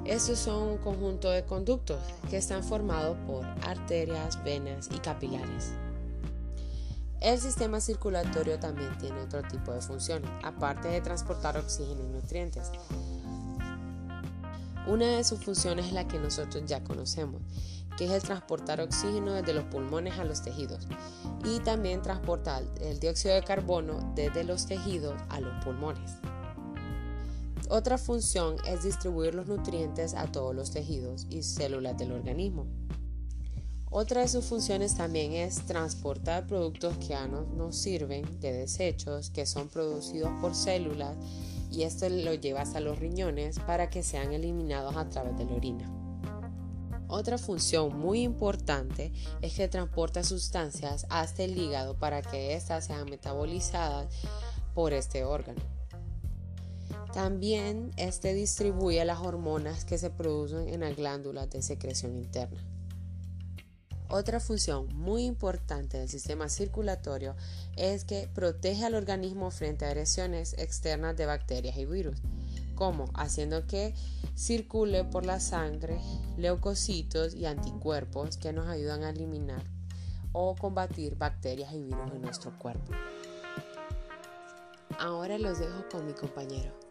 Estos 0.05 0.37
son 0.37 0.61
un 0.61 0.77
conjunto 0.77 1.31
de 1.31 1.43
conductos 1.43 1.99
que 2.29 2.37
están 2.37 2.63
formados 2.63 3.17
por 3.25 3.43
arterias, 3.67 4.43
venas 4.43 4.89
y 4.93 4.99
capilares. 4.99 5.73
El 7.21 7.39
sistema 7.39 7.79
circulatorio 7.79 8.59
también 8.59 8.97
tiene 8.97 9.21
otro 9.21 9.41
tipo 9.43 9.71
de 9.71 9.81
funciones, 9.81 10.29
aparte 10.43 10.89
de 10.89 11.01
transportar 11.01 11.57
oxígeno 11.57 12.03
y 12.03 12.13
nutrientes. 12.13 12.71
Una 14.87 15.07
de 15.17 15.23
sus 15.23 15.43
funciones 15.43 15.87
es 15.87 15.93
la 15.93 16.07
que 16.07 16.19
nosotros 16.19 16.63
ya 16.67 16.83
conocemos, 16.83 17.41
que 17.97 18.05
es 18.05 18.11
el 18.11 18.21
transportar 18.21 18.81
oxígeno 18.81 19.33
desde 19.33 19.53
los 19.53 19.63
pulmones 19.65 20.19
a 20.19 20.25
los 20.25 20.43
tejidos 20.43 20.87
y 21.43 21.59
también 21.59 22.01
transportar 22.01 22.63
el 22.81 22.99
dióxido 22.99 23.33
de 23.33 23.43
carbono 23.43 24.13
desde 24.15 24.43
los 24.43 24.67
tejidos 24.67 25.19
a 25.29 25.39
los 25.39 25.63
pulmones. 25.63 26.11
Otra 27.69 27.97
función 27.97 28.57
es 28.67 28.83
distribuir 28.83 29.33
los 29.33 29.47
nutrientes 29.47 30.13
a 30.13 30.31
todos 30.31 30.53
los 30.53 30.69
tejidos 30.69 31.25
y 31.31 31.41
células 31.41 31.97
del 31.97 32.11
organismo. 32.11 32.67
Otra 33.97 34.19
de 34.19 34.27
sus 34.27 34.43
funciones 34.43 34.95
también 34.95 35.31
es 35.31 35.65
transportar 35.67 36.45
productos 36.47 36.97
que 36.97 37.15
no 37.29 37.43
nos 37.55 37.77
sirven 37.77 38.41
de 38.41 38.51
desechos 38.51 39.29
que 39.29 39.45
son 39.45 39.69
producidos 39.69 40.31
por 40.41 40.53
células 40.53 41.15
y 41.71 41.83
esto 41.83 42.09
lo 42.09 42.33
lleva 42.33 42.59
hasta 42.59 42.81
los 42.81 42.99
riñones 42.99 43.57
para 43.59 43.89
que 43.89 44.03
sean 44.03 44.33
eliminados 44.33 44.97
a 44.97 45.07
través 45.07 45.37
de 45.37 45.45
la 45.45 45.53
orina. 45.53 45.89
Otra 47.07 47.37
función 47.37 47.97
muy 47.97 48.23
importante 48.23 49.13
es 49.41 49.53
que 49.53 49.69
transporta 49.69 50.25
sustancias 50.25 51.05
hasta 51.09 51.43
el 51.43 51.57
hígado 51.57 51.97
para 51.97 52.21
que 52.21 52.53
éstas 52.53 52.87
sean 52.87 53.09
metabolizadas 53.09 54.13
por 54.73 54.91
este 54.91 55.23
órgano. 55.23 55.61
También 57.13 57.91
este 57.95 58.33
distribuye 58.33 59.05
las 59.05 59.21
hormonas 59.21 59.85
que 59.85 59.97
se 59.97 60.09
producen 60.09 60.67
en 60.67 60.81
las 60.81 60.97
glándulas 60.97 61.49
de 61.49 61.61
secreción 61.61 62.17
interna. 62.17 62.74
Otra 64.09 64.39
función 64.39 64.87
muy 64.93 65.25
importante 65.25 65.97
del 65.97 66.07
sistema 66.07 66.47
circulatorio 66.47 67.35
es 67.75 68.05
que 68.05 68.29
protege 68.33 68.85
al 68.85 68.93
organismo 68.93 69.49
frente 69.49 69.85
a 69.85 69.89
agresiones 69.89 70.53
externas 70.59 71.17
de 71.17 71.25
bacterias 71.25 71.75
y 71.77 71.85
virus, 71.85 72.17
como 72.75 73.05
haciendo 73.15 73.65
que 73.65 73.95
circule 74.35 75.05
por 75.05 75.25
la 75.25 75.39
sangre 75.39 75.99
leucocitos 76.37 77.33
y 77.33 77.45
anticuerpos 77.45 78.37
que 78.37 78.53
nos 78.53 78.67
ayudan 78.67 79.03
a 79.03 79.09
eliminar 79.09 79.63
o 80.33 80.55
combatir 80.55 81.15
bacterias 81.15 81.73
y 81.73 81.81
virus 81.81 82.11
en 82.13 82.21
nuestro 82.21 82.57
cuerpo. 82.59 82.91
Ahora 84.99 85.39
los 85.39 85.59
dejo 85.59 85.83
con 85.89 86.05
mi 86.05 86.13
compañero. 86.13 86.84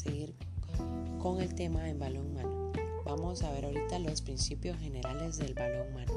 Seguir 0.00 0.34
con 1.18 1.40
el 1.40 1.54
tema 1.54 1.88
en 1.88 1.98
balón 1.98 2.32
mano. 2.32 2.72
Vamos 3.04 3.42
a 3.42 3.52
ver 3.52 3.66
ahorita 3.66 3.98
los 3.98 4.22
principios 4.22 4.78
generales 4.78 5.38
del 5.38 5.54
balón 5.54 5.92
mano. 5.92 6.12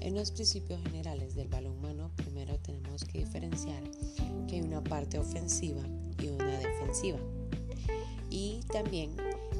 En 0.00 0.14
los 0.14 0.30
principios 0.30 0.80
generales 0.82 1.34
del 1.34 1.48
balón 1.48 1.80
mano, 1.80 2.12
primero 2.16 2.56
tenemos 2.58 3.04
que 3.04 3.18
diferenciar 3.18 3.82
que 4.46 4.56
hay 4.56 4.62
una 4.62 4.82
parte 4.82 5.18
ofensiva 5.18 5.82
y 6.22 6.28
una 6.28 6.58
defensiva. 6.58 7.18
Y 8.30 8.60
también 8.72 9.10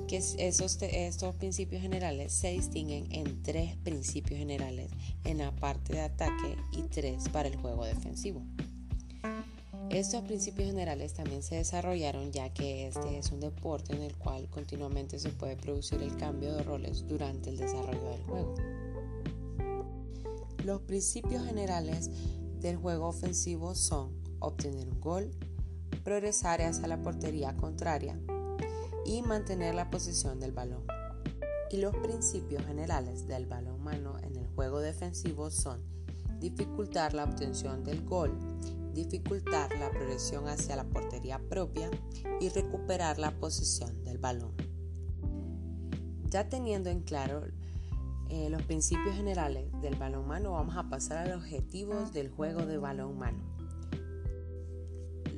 que 0.06 0.16
esos, 0.16 0.80
estos 0.80 1.34
principios 1.34 1.82
generales 1.82 2.32
se 2.32 2.52
distinguen 2.52 3.08
en 3.10 3.42
tres 3.42 3.76
principios 3.76 4.38
generales 4.38 4.90
en 5.24 5.38
la 5.38 5.50
parte 5.56 5.94
de 5.94 6.00
ataque 6.02 6.56
y 6.72 6.82
tres 6.82 7.28
para 7.30 7.48
el 7.48 7.56
juego 7.56 7.84
defensivo. 7.84 8.42
Estos 9.98 10.22
principios 10.22 10.68
generales 10.68 11.12
también 11.12 11.42
se 11.42 11.56
desarrollaron 11.56 12.30
ya 12.30 12.54
que 12.54 12.86
este 12.86 13.18
es 13.18 13.32
un 13.32 13.40
deporte 13.40 13.96
en 13.96 14.02
el 14.02 14.14
cual 14.14 14.48
continuamente 14.48 15.18
se 15.18 15.30
puede 15.30 15.56
producir 15.56 16.00
el 16.00 16.16
cambio 16.16 16.54
de 16.54 16.62
roles 16.62 17.04
durante 17.08 17.50
el 17.50 17.56
desarrollo 17.56 18.08
del 18.10 18.22
juego. 18.22 18.54
Los 20.64 20.82
principios 20.82 21.44
generales 21.44 22.10
del 22.60 22.76
juego 22.76 23.08
ofensivo 23.08 23.74
son 23.74 24.12
obtener 24.38 24.88
un 24.88 25.00
gol, 25.00 25.32
progresar 26.04 26.62
hacia 26.62 26.86
la 26.86 27.02
portería 27.02 27.56
contraria, 27.56 28.16
y 29.04 29.22
mantener 29.22 29.74
la 29.74 29.90
posición 29.90 30.38
del 30.38 30.52
balón. 30.52 30.84
Y 31.72 31.78
los 31.78 31.96
principios 31.96 32.64
generales 32.66 33.26
del 33.26 33.46
balón 33.46 33.82
mano 33.82 34.16
en 34.20 34.36
el 34.36 34.46
juego 34.46 34.78
defensivo 34.78 35.50
son 35.50 35.82
dificultar 36.38 37.14
la 37.14 37.24
obtención 37.24 37.82
del 37.82 38.04
gol, 38.04 38.38
dificultar 38.94 39.70
la 39.78 39.90
progresión 39.90 40.48
hacia 40.48 40.76
la 40.76 40.84
portería 40.84 41.38
propia 41.48 41.90
y 42.40 42.48
recuperar 42.48 43.18
la 43.18 43.30
posición 43.38 44.04
del 44.04 44.18
balón. 44.18 44.54
Ya 46.30 46.48
teniendo 46.48 46.90
en 46.90 47.00
claro 47.00 47.42
eh, 48.28 48.50
los 48.50 48.62
principios 48.62 49.16
generales 49.16 49.70
del 49.80 49.96
balón 49.96 50.26
mano, 50.26 50.52
vamos 50.52 50.76
a 50.76 50.88
pasar 50.88 51.18
a 51.18 51.26
los 51.26 51.38
objetivos 51.38 52.12
del 52.12 52.28
juego 52.28 52.66
de 52.66 52.76
balón 52.78 53.18
mano. 53.18 53.58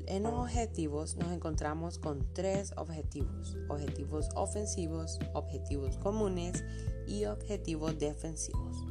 En 0.07 0.25
los 0.25 0.33
objetivos 0.33 1.17
nos 1.17 1.31
encontramos 1.31 1.99
con 1.99 2.27
tres 2.35 2.75
objetivos, 2.77 3.57
objetivos 3.69 4.29
ofensivos, 4.35 5.21
objetivos 5.35 5.97
comunes 5.99 6.65
y 7.07 7.27
objetivos 7.27 7.97
defensivos. 7.97 8.90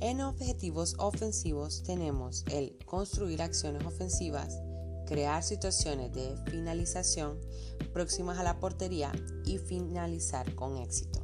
En 0.00 0.20
objetivos 0.20 0.94
ofensivos 0.98 1.82
tenemos 1.82 2.44
el 2.50 2.76
construir 2.84 3.40
acciones 3.40 3.86
ofensivas, 3.86 4.60
crear 5.06 5.42
situaciones 5.42 6.12
de 6.12 6.36
finalización 6.50 7.40
próximas 7.94 8.38
a 8.38 8.42
la 8.42 8.60
portería 8.60 9.10
y 9.46 9.56
finalizar 9.56 10.54
con 10.54 10.76
éxito. 10.76 11.20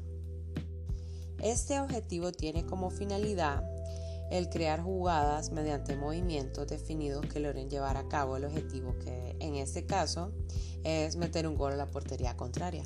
Este 1.43 1.81
objetivo 1.81 2.33
tiene 2.33 2.65
como 2.65 2.89
finalidad 2.89 3.63
el 4.31 4.49
crear 4.49 4.81
jugadas 4.81 5.53
mediante 5.53 5.95
movimientos 5.95 6.67
definidos 6.67 7.27
que 7.27 7.41
logren 7.41 7.69
llevar 7.69 7.99
a 7.99 8.09
cabo 8.09 8.39
el 8.39 8.47
objetivo 8.47 8.99
que 9.01 9.37
en 9.41 9.57
este 9.57 9.85
caso 9.85 10.33
es 10.83 11.17
meter 11.17 11.47
un 11.47 11.57
gol 11.57 11.75
a 11.75 11.77
la 11.77 11.91
portería 11.91 12.39
contraria. 12.39 12.85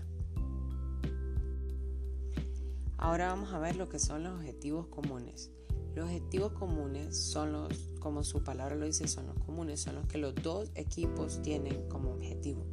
Ahora 2.98 3.28
vamos 3.28 3.52
a 3.52 3.60
ver 3.60 3.76
lo 3.76 3.88
que 3.88 4.00
son 4.00 4.24
los 4.24 4.32
objetivos 4.32 4.88
comunes. 4.88 5.52
Los 5.96 6.04
objetivos 6.04 6.52
comunes 6.52 7.16
son 7.16 7.52
los, 7.52 7.72
como 8.00 8.22
su 8.22 8.44
palabra 8.44 8.76
lo 8.76 8.84
dice, 8.84 9.08
son 9.08 9.28
los 9.28 9.38
comunes, 9.38 9.80
son 9.80 9.94
los 9.94 10.06
que 10.06 10.18
los 10.18 10.34
dos 10.34 10.70
equipos 10.74 11.40
tienen 11.40 11.88
como 11.88 12.12
objetivo. 12.12 12.66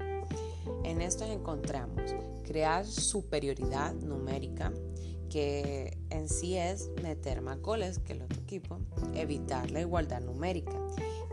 En 0.84 1.02
estos 1.02 1.30
encontramos 1.30 2.02
crear 2.44 2.86
superioridad 2.86 3.94
numérica, 3.94 4.74
que 5.30 5.98
en 6.10 6.28
sí 6.28 6.58
es 6.58 6.90
meter 7.02 7.42
más 7.42 7.62
goles 7.62 8.00
que 8.00 8.12
el 8.12 8.24
otro 8.24 8.42
equipo, 8.42 8.80
evitar 9.14 9.72
la 9.72 9.80
igualdad 9.80 10.20
numérica, 10.20 10.78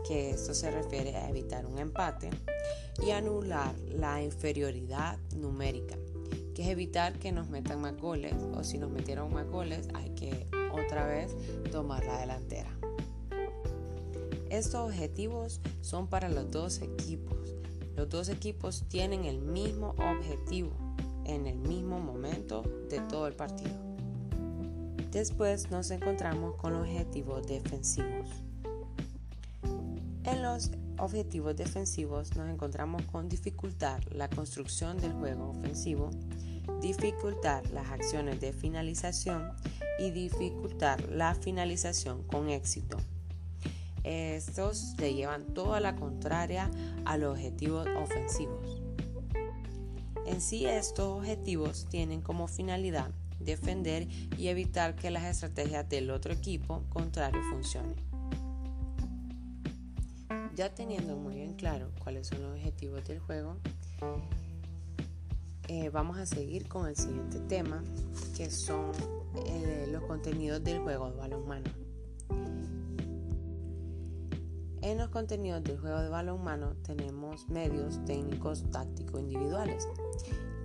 que 0.07 0.29
esto 0.29 0.53
se 0.53 0.71
refiere 0.71 1.17
a 1.17 1.29
evitar 1.29 1.65
un 1.65 1.77
empate, 1.77 2.29
y 3.05 3.11
anular 3.11 3.77
la 3.89 4.23
inferioridad 4.23 5.19
numérica, 5.35 5.97
que 6.55 6.63
es 6.63 6.69
evitar 6.69 7.19
que 7.19 7.33
nos 7.33 7.49
metan 7.49 7.81
más 7.81 7.97
goles, 7.97 8.33
o 8.55 8.63
si 8.63 8.77
nos 8.77 8.89
metieron 8.91 9.33
más 9.33 9.45
goles 9.45 9.89
hay 9.93 10.09
que 10.11 10.60
otra 10.73 11.05
vez 11.05 11.35
tomar 11.71 12.05
la 12.05 12.19
delantera. 12.19 12.69
Estos 14.49 14.89
objetivos 14.89 15.61
son 15.81 16.07
para 16.07 16.27
los 16.27 16.51
dos 16.51 16.81
equipos. 16.81 17.55
Los 17.95 18.09
dos 18.09 18.29
equipos 18.29 18.83
tienen 18.89 19.25
el 19.25 19.39
mismo 19.39 19.95
objetivo 19.97 20.71
en 21.25 21.47
el 21.47 21.57
mismo 21.57 21.99
momento 21.99 22.63
de 22.89 22.99
todo 23.01 23.27
el 23.27 23.33
partido. 23.33 23.71
Después 25.11 25.69
nos 25.71 25.91
encontramos 25.91 26.55
con 26.55 26.73
los 26.73 26.81
objetivos 26.83 27.45
defensivos. 27.47 28.29
En 30.23 30.43
los 30.43 30.71
objetivos 30.97 31.55
defensivos 31.55 32.35
nos 32.35 32.49
encontramos 32.49 33.01
con 33.03 33.27
dificultar 33.27 34.01
la 34.13 34.29
construcción 34.29 34.97
del 34.97 35.13
juego 35.13 35.49
ofensivo, 35.49 36.11
dificultar 36.81 37.69
las 37.71 37.89
acciones 37.89 38.39
de 38.39 38.53
finalización 38.53 39.51
y 40.01 40.09
dificultar 40.09 41.09
la 41.09 41.35
finalización 41.35 42.23
con 42.23 42.49
éxito. 42.49 42.97
Estos 44.03 44.95
le 44.97 45.13
llevan 45.13 45.45
toda 45.53 45.79
la 45.79 45.95
contraria 45.95 46.71
a 47.05 47.17
los 47.17 47.33
objetivos 47.33 47.87
ofensivos. 47.95 48.81
En 50.25 50.41
sí 50.41 50.65
estos 50.65 51.19
objetivos 51.19 51.85
tienen 51.87 52.21
como 52.21 52.47
finalidad 52.47 53.11
defender 53.39 54.07
y 54.37 54.47
evitar 54.47 54.95
que 54.95 55.11
las 55.11 55.23
estrategias 55.23 55.87
del 55.87 56.09
otro 56.09 56.33
equipo 56.33 56.83
contrario 56.89 57.41
funcionen. 57.51 57.95
Ya 60.55 60.73
teniendo 60.73 61.15
muy 61.15 61.35
bien 61.35 61.53
claro 61.53 61.91
cuáles 62.03 62.27
son 62.27 62.41
los 62.41 62.53
objetivos 62.53 63.07
del 63.07 63.19
juego, 63.19 63.57
eh, 65.67 65.89
vamos 65.89 66.17
a 66.17 66.25
seguir 66.25 66.67
con 66.67 66.87
el 66.87 66.95
siguiente 66.95 67.39
tema, 67.39 67.83
que 68.35 68.49
son 68.49 68.91
eh, 69.35 69.87
los 69.91 70.03
contenidos 70.03 70.63
del 70.63 70.79
juego 70.79 71.11
de 71.11 71.17
balonmano. 71.17 71.69
En 74.81 74.97
los 74.97 75.09
contenidos 75.09 75.63
del 75.63 75.79
juego 75.79 75.99
de 75.99 76.09
balonmano 76.09 76.75
tenemos 76.83 77.47
medios 77.49 78.03
técnicos 78.05 78.63
tácticos 78.71 79.21
individuales 79.21 79.87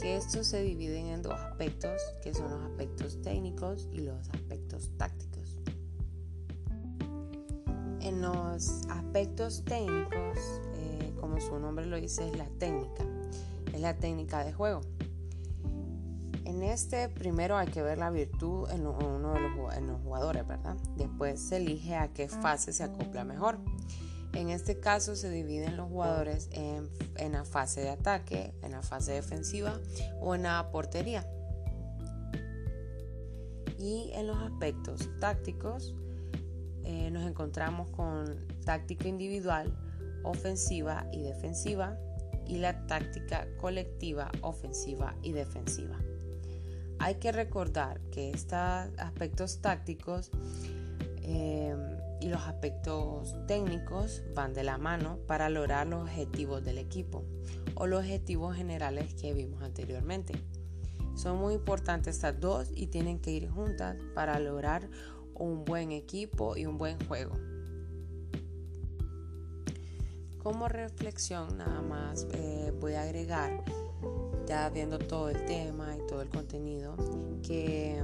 que 0.00 0.16
estos 0.16 0.46
se 0.46 0.62
dividen 0.62 1.06
en 1.08 1.22
dos 1.22 1.34
aspectos, 1.34 2.00
que 2.22 2.32
son 2.34 2.50
los 2.50 2.62
aspectos 2.62 3.20
técnicos 3.22 3.88
y 3.92 4.00
los 4.00 4.28
aspectos 4.30 4.90
tácticos. 4.96 5.60
En 8.00 8.22
los 8.22 8.86
aspectos 8.88 9.64
técnicos, 9.64 10.38
eh, 10.76 11.12
como 11.20 11.40
su 11.40 11.58
nombre 11.58 11.86
lo 11.86 12.00
dice, 12.00 12.28
es 12.28 12.38
la 12.38 12.48
técnica, 12.58 13.04
es 13.72 13.80
la 13.80 13.96
técnica 13.98 14.44
de 14.44 14.52
juego. 14.52 14.80
En 16.46 16.62
este 16.62 17.08
primero 17.08 17.56
hay 17.56 17.66
que 17.66 17.82
ver 17.82 17.98
la 17.98 18.08
virtud 18.08 18.70
en 18.70 18.86
uno 18.86 19.34
de 19.34 19.40
los, 19.80 20.00
jugadores, 20.00 20.46
¿verdad? 20.46 20.76
Después 20.96 21.40
se 21.40 21.56
elige 21.56 21.96
a 21.96 22.12
qué 22.12 22.28
fase 22.28 22.72
se 22.72 22.84
acopla 22.84 23.24
mejor. 23.24 23.58
En 24.32 24.50
este 24.50 24.78
caso 24.78 25.16
se 25.16 25.28
dividen 25.28 25.76
los 25.76 25.88
jugadores 25.88 26.48
en, 26.52 27.32
la 27.32 27.44
fase 27.44 27.80
de 27.80 27.90
ataque, 27.90 28.54
en 28.62 28.70
la 28.70 28.82
fase 28.82 29.12
defensiva 29.12 29.80
o 30.20 30.36
en 30.36 30.44
la 30.44 30.70
portería. 30.70 31.28
Y 33.76 34.12
en 34.14 34.28
los 34.28 34.36
aspectos 34.36 35.10
tácticos 35.18 35.96
eh, 36.84 37.10
nos 37.10 37.28
encontramos 37.28 37.90
con 37.90 38.46
táctica 38.64 39.08
individual, 39.08 39.76
ofensiva 40.22 41.08
y 41.12 41.22
defensiva 41.22 41.98
y 42.46 42.58
la 42.58 42.86
táctica 42.86 43.48
colectiva, 43.56 44.30
ofensiva 44.42 45.16
y 45.22 45.32
defensiva. 45.32 45.98
Hay 46.98 47.16
que 47.16 47.32
recordar 47.32 48.00
que 48.10 48.30
estos 48.30 48.58
aspectos 48.98 49.60
tácticos 49.60 50.30
eh, 51.22 51.74
y 52.20 52.28
los 52.28 52.40
aspectos 52.42 53.34
técnicos 53.46 54.22
van 54.34 54.54
de 54.54 54.64
la 54.64 54.78
mano 54.78 55.18
para 55.26 55.48
lograr 55.50 55.86
los 55.86 56.02
objetivos 56.02 56.64
del 56.64 56.78
equipo 56.78 57.24
o 57.74 57.86
los 57.86 58.00
objetivos 58.00 58.56
generales 58.56 59.14
que 59.14 59.34
vimos 59.34 59.62
anteriormente. 59.62 60.34
Son 61.14 61.38
muy 61.38 61.54
importantes 61.54 62.16
estas 62.16 62.38
dos 62.40 62.70
y 62.74 62.88
tienen 62.88 63.20
que 63.20 63.30
ir 63.30 63.48
juntas 63.48 63.96
para 64.14 64.38
lograr 64.38 64.88
un 65.34 65.64
buen 65.64 65.92
equipo 65.92 66.56
y 66.56 66.66
un 66.66 66.78
buen 66.78 66.98
juego. 67.06 67.34
Como 70.42 70.68
reflexión 70.68 71.58
nada 71.58 71.82
más 71.82 72.26
eh, 72.32 72.72
voy 72.80 72.92
a 72.92 73.02
agregar, 73.02 73.64
ya 74.46 74.68
viendo 74.70 74.98
todo 74.98 75.28
el 75.28 75.44
tema 75.44 75.96
y 75.96 76.06
todo 76.06 76.22
el 76.22 76.28
contenido, 76.28 76.96
que 77.42 78.02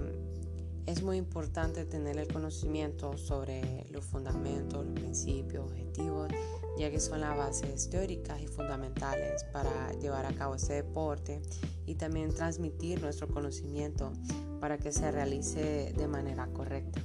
Es 0.85 1.00
muy 1.00 1.16
importante 1.16 1.85
tener 1.85 2.18
el 2.18 2.26
conocimiento 2.26 3.16
sobre 3.16 3.87
los 3.92 4.05
fundamentos, 4.05 4.85
los 4.85 4.94
principios, 4.94 5.70
objetivos, 5.70 6.28
ya 6.76 6.90
que 6.90 6.98
son 6.98 7.20
las 7.20 7.37
bases 7.37 7.88
teóricas 7.88 8.42
y 8.42 8.48
fundamentales 8.48 9.44
para 9.52 9.92
llevar 10.00 10.26
a 10.26 10.33
cabo 10.33 10.57
este 10.57 10.72
deporte 10.72 11.40
y 11.87 11.94
también 11.94 12.35
transmitir 12.35 13.00
nuestro 13.00 13.28
conocimiento 13.28 14.12
para 14.61 14.76
que 14.76 14.90
se 14.90 15.12
realice 15.12 15.92
de 15.96 16.09
manera 16.09 16.48
correcta. 16.48 17.00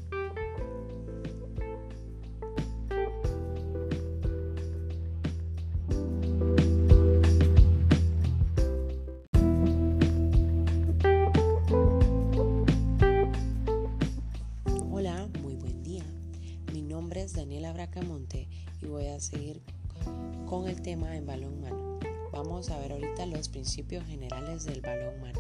Principios 23.77 24.07
generales 24.07 24.65
del 24.65 24.81
balón 24.81 25.21
mano. 25.21 25.39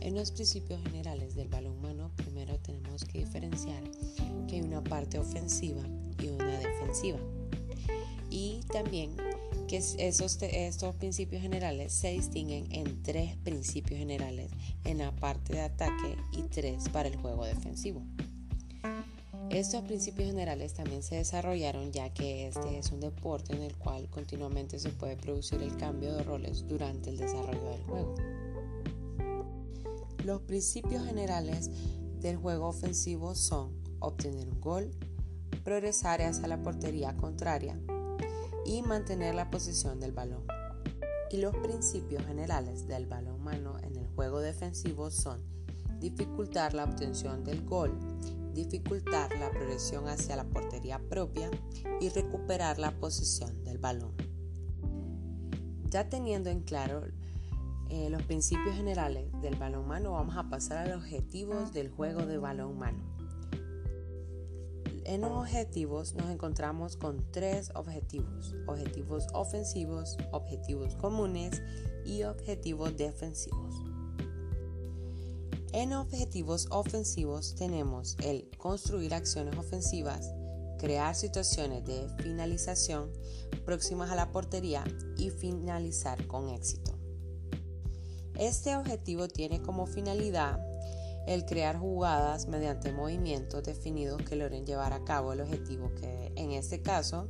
En 0.00 0.14
los 0.14 0.32
principios 0.32 0.82
generales 0.82 1.34
del 1.34 1.48
balón 1.48 1.78
mano, 1.82 2.10
primero 2.16 2.58
tenemos 2.60 3.04
que 3.04 3.18
diferenciar 3.18 3.82
que 4.48 4.56
hay 4.56 4.62
una 4.62 4.82
parte 4.82 5.18
ofensiva 5.18 5.82
y 6.22 6.28
una 6.28 6.58
defensiva. 6.58 7.18
Y 8.30 8.60
también 8.72 9.14
que 9.68 9.76
esos, 9.76 10.38
estos 10.40 10.94
principios 10.96 11.42
generales 11.42 11.92
se 11.92 12.12
distinguen 12.12 12.66
en 12.70 13.02
tres 13.02 13.36
principios 13.36 13.98
generales 13.98 14.50
en 14.84 14.96
la 14.96 15.14
parte 15.14 15.52
de 15.52 15.60
ataque 15.60 16.16
y 16.32 16.42
tres 16.44 16.88
para 16.88 17.10
el 17.10 17.16
juego 17.16 17.44
defensivo. 17.44 18.02
Estos 19.50 19.82
principios 19.82 20.28
generales 20.28 20.74
también 20.74 21.02
se 21.02 21.16
desarrollaron 21.16 21.90
ya 21.90 22.12
que 22.12 22.48
este 22.48 22.78
es 22.78 22.92
un 22.92 23.00
deporte 23.00 23.54
en 23.54 23.62
el 23.62 23.74
cual 23.76 24.06
continuamente 24.10 24.78
se 24.78 24.90
puede 24.90 25.16
producir 25.16 25.62
el 25.62 25.74
cambio 25.78 26.12
de 26.12 26.22
roles 26.22 26.66
durante 26.68 27.08
el 27.08 27.16
desarrollo 27.16 27.70
del 27.70 27.82
juego. 27.84 28.14
Los 30.24 30.42
principios 30.42 31.06
generales 31.06 31.70
del 32.20 32.36
juego 32.36 32.68
ofensivo 32.68 33.34
son 33.34 33.72
obtener 34.00 34.48
un 34.50 34.60
gol, 34.60 34.90
progresar 35.64 36.20
hacia 36.20 36.46
la 36.46 36.62
portería 36.62 37.16
contraria 37.16 37.80
y 38.66 38.82
mantener 38.82 39.34
la 39.34 39.50
posición 39.50 39.98
del 39.98 40.12
balón. 40.12 40.44
Y 41.30 41.38
los 41.38 41.56
principios 41.56 42.24
generales 42.26 42.86
del 42.86 43.06
balón 43.06 43.42
mano 43.42 43.78
en 43.78 43.96
el 43.96 44.06
juego 44.08 44.40
defensivo 44.40 45.10
son 45.10 45.42
dificultar 46.00 46.74
la 46.74 46.84
obtención 46.84 47.44
del 47.44 47.64
gol, 47.64 47.98
dificultar 48.64 49.30
la 49.38 49.50
progresión 49.50 50.08
hacia 50.08 50.36
la 50.36 50.44
portería 50.44 50.98
propia 50.98 51.50
y 52.00 52.08
recuperar 52.08 52.78
la 52.78 52.90
posición 52.98 53.62
del 53.64 53.78
balón. 53.78 54.12
Ya 55.90 56.08
teniendo 56.08 56.50
en 56.50 56.62
claro 56.62 57.02
eh, 57.88 58.10
los 58.10 58.22
principios 58.24 58.74
generales 58.74 59.30
del 59.40 59.56
balón 59.56 59.86
mano, 59.86 60.12
vamos 60.12 60.36
a 60.36 60.48
pasar 60.48 60.78
a 60.78 60.86
los 60.88 61.04
objetivos 61.04 61.72
del 61.72 61.88
juego 61.88 62.26
de 62.26 62.38
balón 62.38 62.78
mano. 62.78 62.98
En 65.04 65.22
los 65.22 65.30
objetivos 65.30 66.14
nos 66.14 66.28
encontramos 66.28 66.96
con 66.96 67.24
tres 67.30 67.70
objetivos, 67.74 68.54
objetivos 68.66 69.26
ofensivos, 69.32 70.18
objetivos 70.32 70.96
comunes 70.96 71.62
y 72.04 72.24
objetivos 72.24 72.94
defensivos. 72.96 73.74
En 75.72 75.92
objetivos 75.92 76.66
ofensivos 76.70 77.54
tenemos 77.54 78.16
el 78.22 78.48
construir 78.56 79.12
acciones 79.12 79.58
ofensivas, 79.58 80.32
crear 80.78 81.14
situaciones 81.14 81.84
de 81.84 82.08
finalización 82.22 83.12
próximas 83.66 84.10
a 84.10 84.14
la 84.14 84.32
portería 84.32 84.82
y 85.18 85.28
finalizar 85.28 86.26
con 86.26 86.48
éxito. 86.48 86.92
Este 88.38 88.76
objetivo 88.76 89.28
tiene 89.28 89.60
como 89.60 89.86
finalidad 89.86 90.58
el 91.26 91.44
crear 91.44 91.76
jugadas 91.76 92.48
mediante 92.48 92.90
movimientos 92.90 93.62
definidos 93.62 94.22
que 94.22 94.36
logren 94.36 94.64
llevar 94.64 94.94
a 94.94 95.04
cabo 95.04 95.34
el 95.34 95.42
objetivo 95.42 95.94
que 95.96 96.32
en 96.36 96.52
este 96.52 96.80
caso 96.80 97.28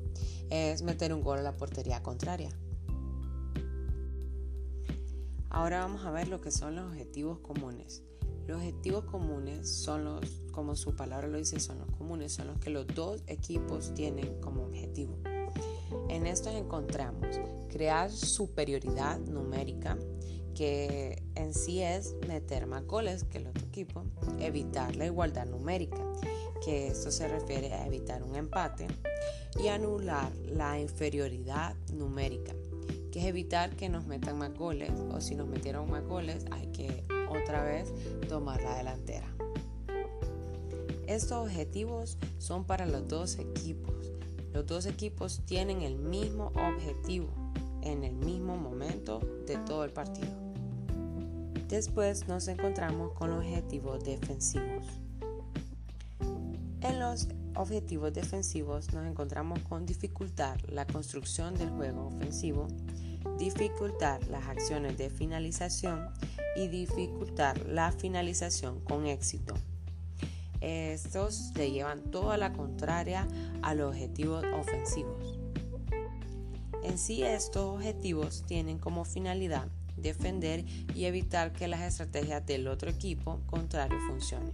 es 0.48 0.82
meter 0.82 1.12
un 1.12 1.22
gol 1.22 1.40
a 1.40 1.42
la 1.42 1.56
portería 1.56 2.04
contraria. 2.04 2.50
Ahora 5.50 5.80
vamos 5.80 6.04
a 6.04 6.12
ver 6.12 6.28
lo 6.28 6.40
que 6.40 6.52
son 6.52 6.76
los 6.76 6.86
objetivos 6.92 7.40
comunes. 7.40 8.04
Los 8.48 8.56
objetivos 8.56 9.04
comunes 9.04 9.68
son 9.68 10.06
los, 10.06 10.40
como 10.52 10.74
su 10.74 10.96
palabra 10.96 11.28
lo 11.28 11.36
dice, 11.36 11.60
son 11.60 11.80
los 11.80 11.90
comunes, 11.90 12.32
son 12.32 12.46
los 12.46 12.58
que 12.58 12.70
los 12.70 12.86
dos 12.86 13.22
equipos 13.26 13.92
tienen 13.92 14.40
como 14.40 14.64
objetivo. 14.64 15.18
En 16.08 16.26
estos 16.26 16.54
encontramos 16.54 17.26
crear 17.68 18.10
superioridad 18.10 19.18
numérica, 19.18 19.98
que 20.54 21.22
en 21.34 21.52
sí 21.52 21.82
es 21.82 22.14
meter 22.26 22.66
más 22.66 22.86
goles 22.86 23.24
que 23.24 23.36
el 23.36 23.48
otro 23.48 23.66
equipo, 23.66 24.04
evitar 24.40 24.96
la 24.96 25.04
igualdad 25.04 25.44
numérica, 25.44 26.02
que 26.64 26.86
esto 26.88 27.10
se 27.10 27.28
refiere 27.28 27.74
a 27.74 27.86
evitar 27.86 28.22
un 28.22 28.34
empate, 28.34 28.86
y 29.62 29.68
anular 29.68 30.34
la 30.46 30.80
inferioridad 30.80 31.76
numérica, 31.92 32.54
que 33.12 33.20
es 33.20 33.26
evitar 33.26 33.76
que 33.76 33.90
nos 33.90 34.06
metan 34.06 34.38
más 34.38 34.54
goles, 34.54 34.90
o 35.12 35.20
si 35.20 35.34
nos 35.34 35.48
metieron 35.48 35.90
más 35.90 36.02
goles 36.04 36.46
hay 36.50 36.66
que 36.68 37.17
otra 37.30 37.62
vez 37.62 37.92
tomar 38.28 38.62
la 38.62 38.76
delantera. 38.76 39.26
Estos 41.06 41.46
objetivos 41.46 42.18
son 42.38 42.64
para 42.64 42.84
los 42.84 43.08
dos 43.08 43.38
equipos. 43.38 44.12
Los 44.52 44.66
dos 44.66 44.86
equipos 44.86 45.40
tienen 45.46 45.82
el 45.82 45.96
mismo 45.96 46.52
objetivo 46.54 47.28
en 47.82 48.04
el 48.04 48.14
mismo 48.14 48.56
momento 48.56 49.20
de 49.46 49.56
todo 49.58 49.84
el 49.84 49.90
partido. 49.90 50.28
Después 51.68 52.28
nos 52.28 52.48
encontramos 52.48 53.12
con 53.12 53.30
los 53.30 53.40
objetivos 53.40 54.04
defensivos. 54.04 54.86
En 56.80 57.00
los 57.00 57.28
objetivos 57.54 58.12
defensivos 58.12 58.92
nos 58.92 59.06
encontramos 59.06 59.58
con 59.60 59.84
dificultar 59.84 60.58
la 60.70 60.86
construcción 60.86 61.54
del 61.54 61.70
juego 61.70 62.06
ofensivo, 62.06 62.68
dificultar 63.38 64.26
las 64.28 64.46
acciones 64.46 64.96
de 64.96 65.10
finalización 65.10 66.08
y 66.56 66.68
dificultar 66.68 67.66
la 67.66 67.92
finalización 67.92 68.80
con 68.80 69.06
éxito. 69.06 69.54
Estos 70.60 71.52
le 71.54 71.70
llevan 71.70 72.02
toda 72.10 72.36
la 72.36 72.52
contraria 72.52 73.28
a 73.62 73.74
los 73.74 73.90
objetivos 73.90 74.44
ofensivos. 74.52 75.38
En 76.82 76.98
sí 76.98 77.22
estos 77.22 77.76
objetivos 77.76 78.44
tienen 78.46 78.78
como 78.78 79.04
finalidad 79.04 79.68
defender 79.96 80.64
y 80.94 81.04
evitar 81.04 81.52
que 81.52 81.68
las 81.68 81.80
estrategias 81.82 82.44
del 82.46 82.68
otro 82.68 82.90
equipo 82.90 83.40
contrario 83.46 83.98
funcionen. 84.08 84.52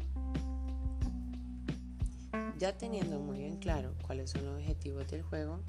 Ya 2.59 2.76
teniendo 2.76 3.18
muy 3.20 3.38
bien 3.38 3.57
claro 3.57 3.94
cuáles 4.07 4.30
son 4.30 4.44
los 4.46 4.57
objetivos 4.57 5.11
del 5.11 5.22
juego, 5.22 5.61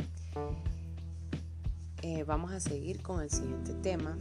eh, 2.02 2.24
vamos 2.24 2.52
a 2.52 2.60
seguir 2.60 3.02
con 3.02 3.22
el 3.22 3.30
siguiente 3.30 3.74
tema, 3.74 4.18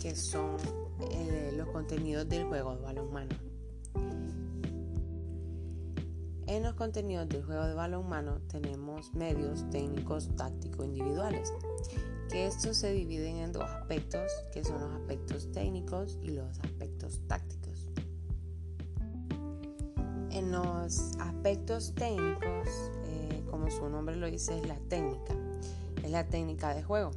que 0.00 0.16
son 0.16 0.56
eh, 1.00 1.52
los 1.56 1.68
contenidos 1.68 2.28
del 2.28 2.44
juego 2.44 2.76
de 2.76 2.82
balonmano. 2.82 3.36
En 6.46 6.62
los 6.62 6.74
contenidos 6.74 7.28
del 7.28 7.44
juego 7.44 7.64
de 7.64 7.74
balonmano 7.74 8.40
tenemos 8.48 9.12
medios 9.14 9.68
técnicos 9.70 10.28
tácticos 10.36 10.86
individuales, 10.86 11.52
que 12.30 12.46
estos 12.46 12.76
se 12.76 12.92
dividen 12.92 13.38
en 13.38 13.52
dos 13.52 13.64
aspectos, 13.64 14.30
que 14.52 14.62
son 14.62 14.80
los 14.80 14.92
aspectos 14.92 15.50
técnicos 15.50 16.18
y 16.22 16.30
los 16.30 16.58
aspectos 16.60 17.20
tácticos. 17.26 17.90
En 20.30 20.52
los 20.52 21.16
aspectos 21.18 21.94
técnicos, 21.96 22.68
eh, 23.06 23.42
como 23.50 23.68
su 23.68 23.88
nombre 23.88 24.14
lo 24.14 24.30
dice, 24.30 24.56
es 24.56 24.68
la 24.68 24.78
técnica, 24.88 25.34
es 26.04 26.10
la 26.12 26.28
técnica 26.28 26.74
de 26.74 26.84
juego. 26.84 27.10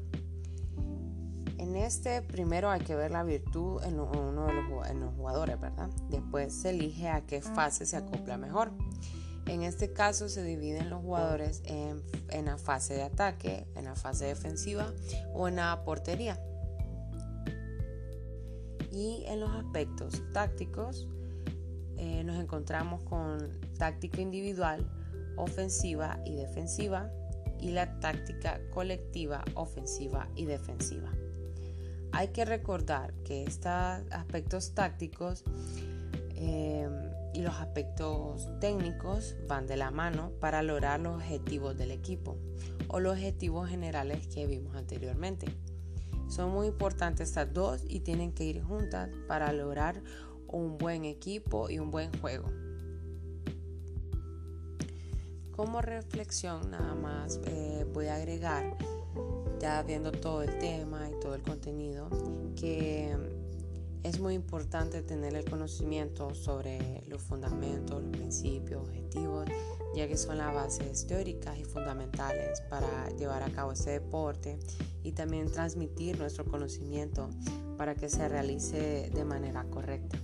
En 1.60 1.76
este 1.76 2.22
primero 2.22 2.70
hay 2.70 2.80
que 2.80 2.96
ver 2.96 3.12
la 3.12 3.24
virtud 3.24 3.84
en 3.84 4.00
uno 4.00 4.48
de 4.48 4.54
los, 4.94 5.14
jugadores, 5.14 5.60
¿verdad? 5.60 5.90
Después 6.10 6.54
se 6.54 6.70
elige 6.70 7.10
a 7.10 7.26
qué 7.26 7.42
fase 7.42 7.86
se 7.86 7.98
acopla 7.98 8.38
mejor. 8.38 8.72
En 9.46 9.64
este 9.64 9.92
caso 9.92 10.30
se 10.30 10.42
dividen 10.42 10.90
los 10.90 11.02
jugadores 11.02 11.62
en, 11.66 12.46
la 12.46 12.58
fase 12.58 12.94
de 12.94 13.04
ataque, 13.04 13.68
en 13.76 13.86
la 13.86 13.96
fase 13.96 14.26
defensiva 14.26 14.94
o 15.34 15.50
en 15.50 15.58
la 15.58 15.84
portería. 15.84 16.42
Y 18.90 19.26
en 19.28 19.42
los 19.42 19.52
aspectos 19.52 20.24
tácticos 20.32 21.10
eh, 21.98 22.24
nos 22.24 22.42
encontramos 22.42 23.04
con 23.04 23.60
táctica 23.78 24.22
individual, 24.22 24.90
ofensiva 25.36 26.22
y 26.26 26.36
defensiva 26.36 27.12
y 27.60 27.72
la 27.72 28.00
táctica 28.00 28.62
colectiva, 28.72 29.44
ofensiva 29.56 30.30
y 30.36 30.46
defensiva. 30.46 31.12
Hay 32.12 32.30
que 32.30 32.46
recordar 32.46 33.14
que 33.24 33.44
estos 33.44 33.72
aspectos 34.12 34.74
tácticos 34.74 35.44
em, 36.36 36.92
y 37.34 37.42
los 37.42 37.54
aspectos 37.56 38.48
técnicos 38.60 39.36
van 39.48 39.68
de 39.68 39.78
la 39.78 39.92
mano 39.92 40.32
para 40.40 40.64
lograr 40.64 41.00
los 41.00 41.16
objetivos 41.16 41.78
del 41.78 41.92
equipo 41.92 42.38
o 42.88 43.00
los 43.00 43.14
objetivos 43.14 43.70
generales 43.70 44.28
que 44.28 44.48
vimos 44.48 44.76
anteriormente. 44.76 45.48
Son 46.28 46.52
muy 46.52 46.68
importantes 46.68 47.30
estas 47.30 47.54
dos 47.54 47.84
y 47.88 48.02
tienen 48.02 48.34
que 48.34 48.44
ir 48.44 48.62
juntas 48.62 49.10
para 49.28 49.52
lograr 49.52 50.02
un 50.48 50.78
buen 50.78 51.06
equipo 51.06 51.70
y 51.70 51.80
un 51.80 51.92
buen 51.92 52.12
juego. 52.20 52.48
Como 55.56 55.82
reflexión 55.82 56.72
nada 56.72 56.96
más 56.96 57.40
eh, 57.46 57.86
voy 57.94 58.08
a 58.08 58.16
agregar, 58.16 58.78
ya 59.60 59.84
viendo 59.84 60.12
todo 60.12 60.42
el 60.44 60.58
tema 60.60 61.10
y 61.10 61.20
todo 61.20 61.36
el 61.36 61.42
contenido, 61.42 62.10
que 62.56 63.16
es 64.04 64.20
muy 64.20 64.34
importante 64.34 65.02
tener 65.02 65.36
el 65.36 65.44
conocimiento 65.50 66.34
sobre 66.34 67.04
los 67.08 67.22
fundamentos, 67.22 68.02
los 68.02 68.12
principios, 68.12 68.82
objetivos, 68.82 69.50
ya 69.96 70.08
que 70.08 70.16
son 70.16 70.38
las 70.38 70.54
bases 70.54 71.06
teóricas 71.06 71.58
y 71.58 71.66
fundamentales 71.66 72.62
para 72.70 73.10
llevar 73.18 73.44
a 73.44 73.50
cabo 73.50 73.74
este 73.74 73.92
deporte 73.92 74.58
y 75.04 75.12
también 75.12 75.52
transmitir 75.52 76.18
nuestro 76.18 76.46
conocimiento 76.46 77.30
para 77.78 77.96
que 77.96 78.10
se 78.10 78.28
realice 78.30 79.10
de 79.14 79.26
manera 79.26 79.66
correcta. 79.66 80.18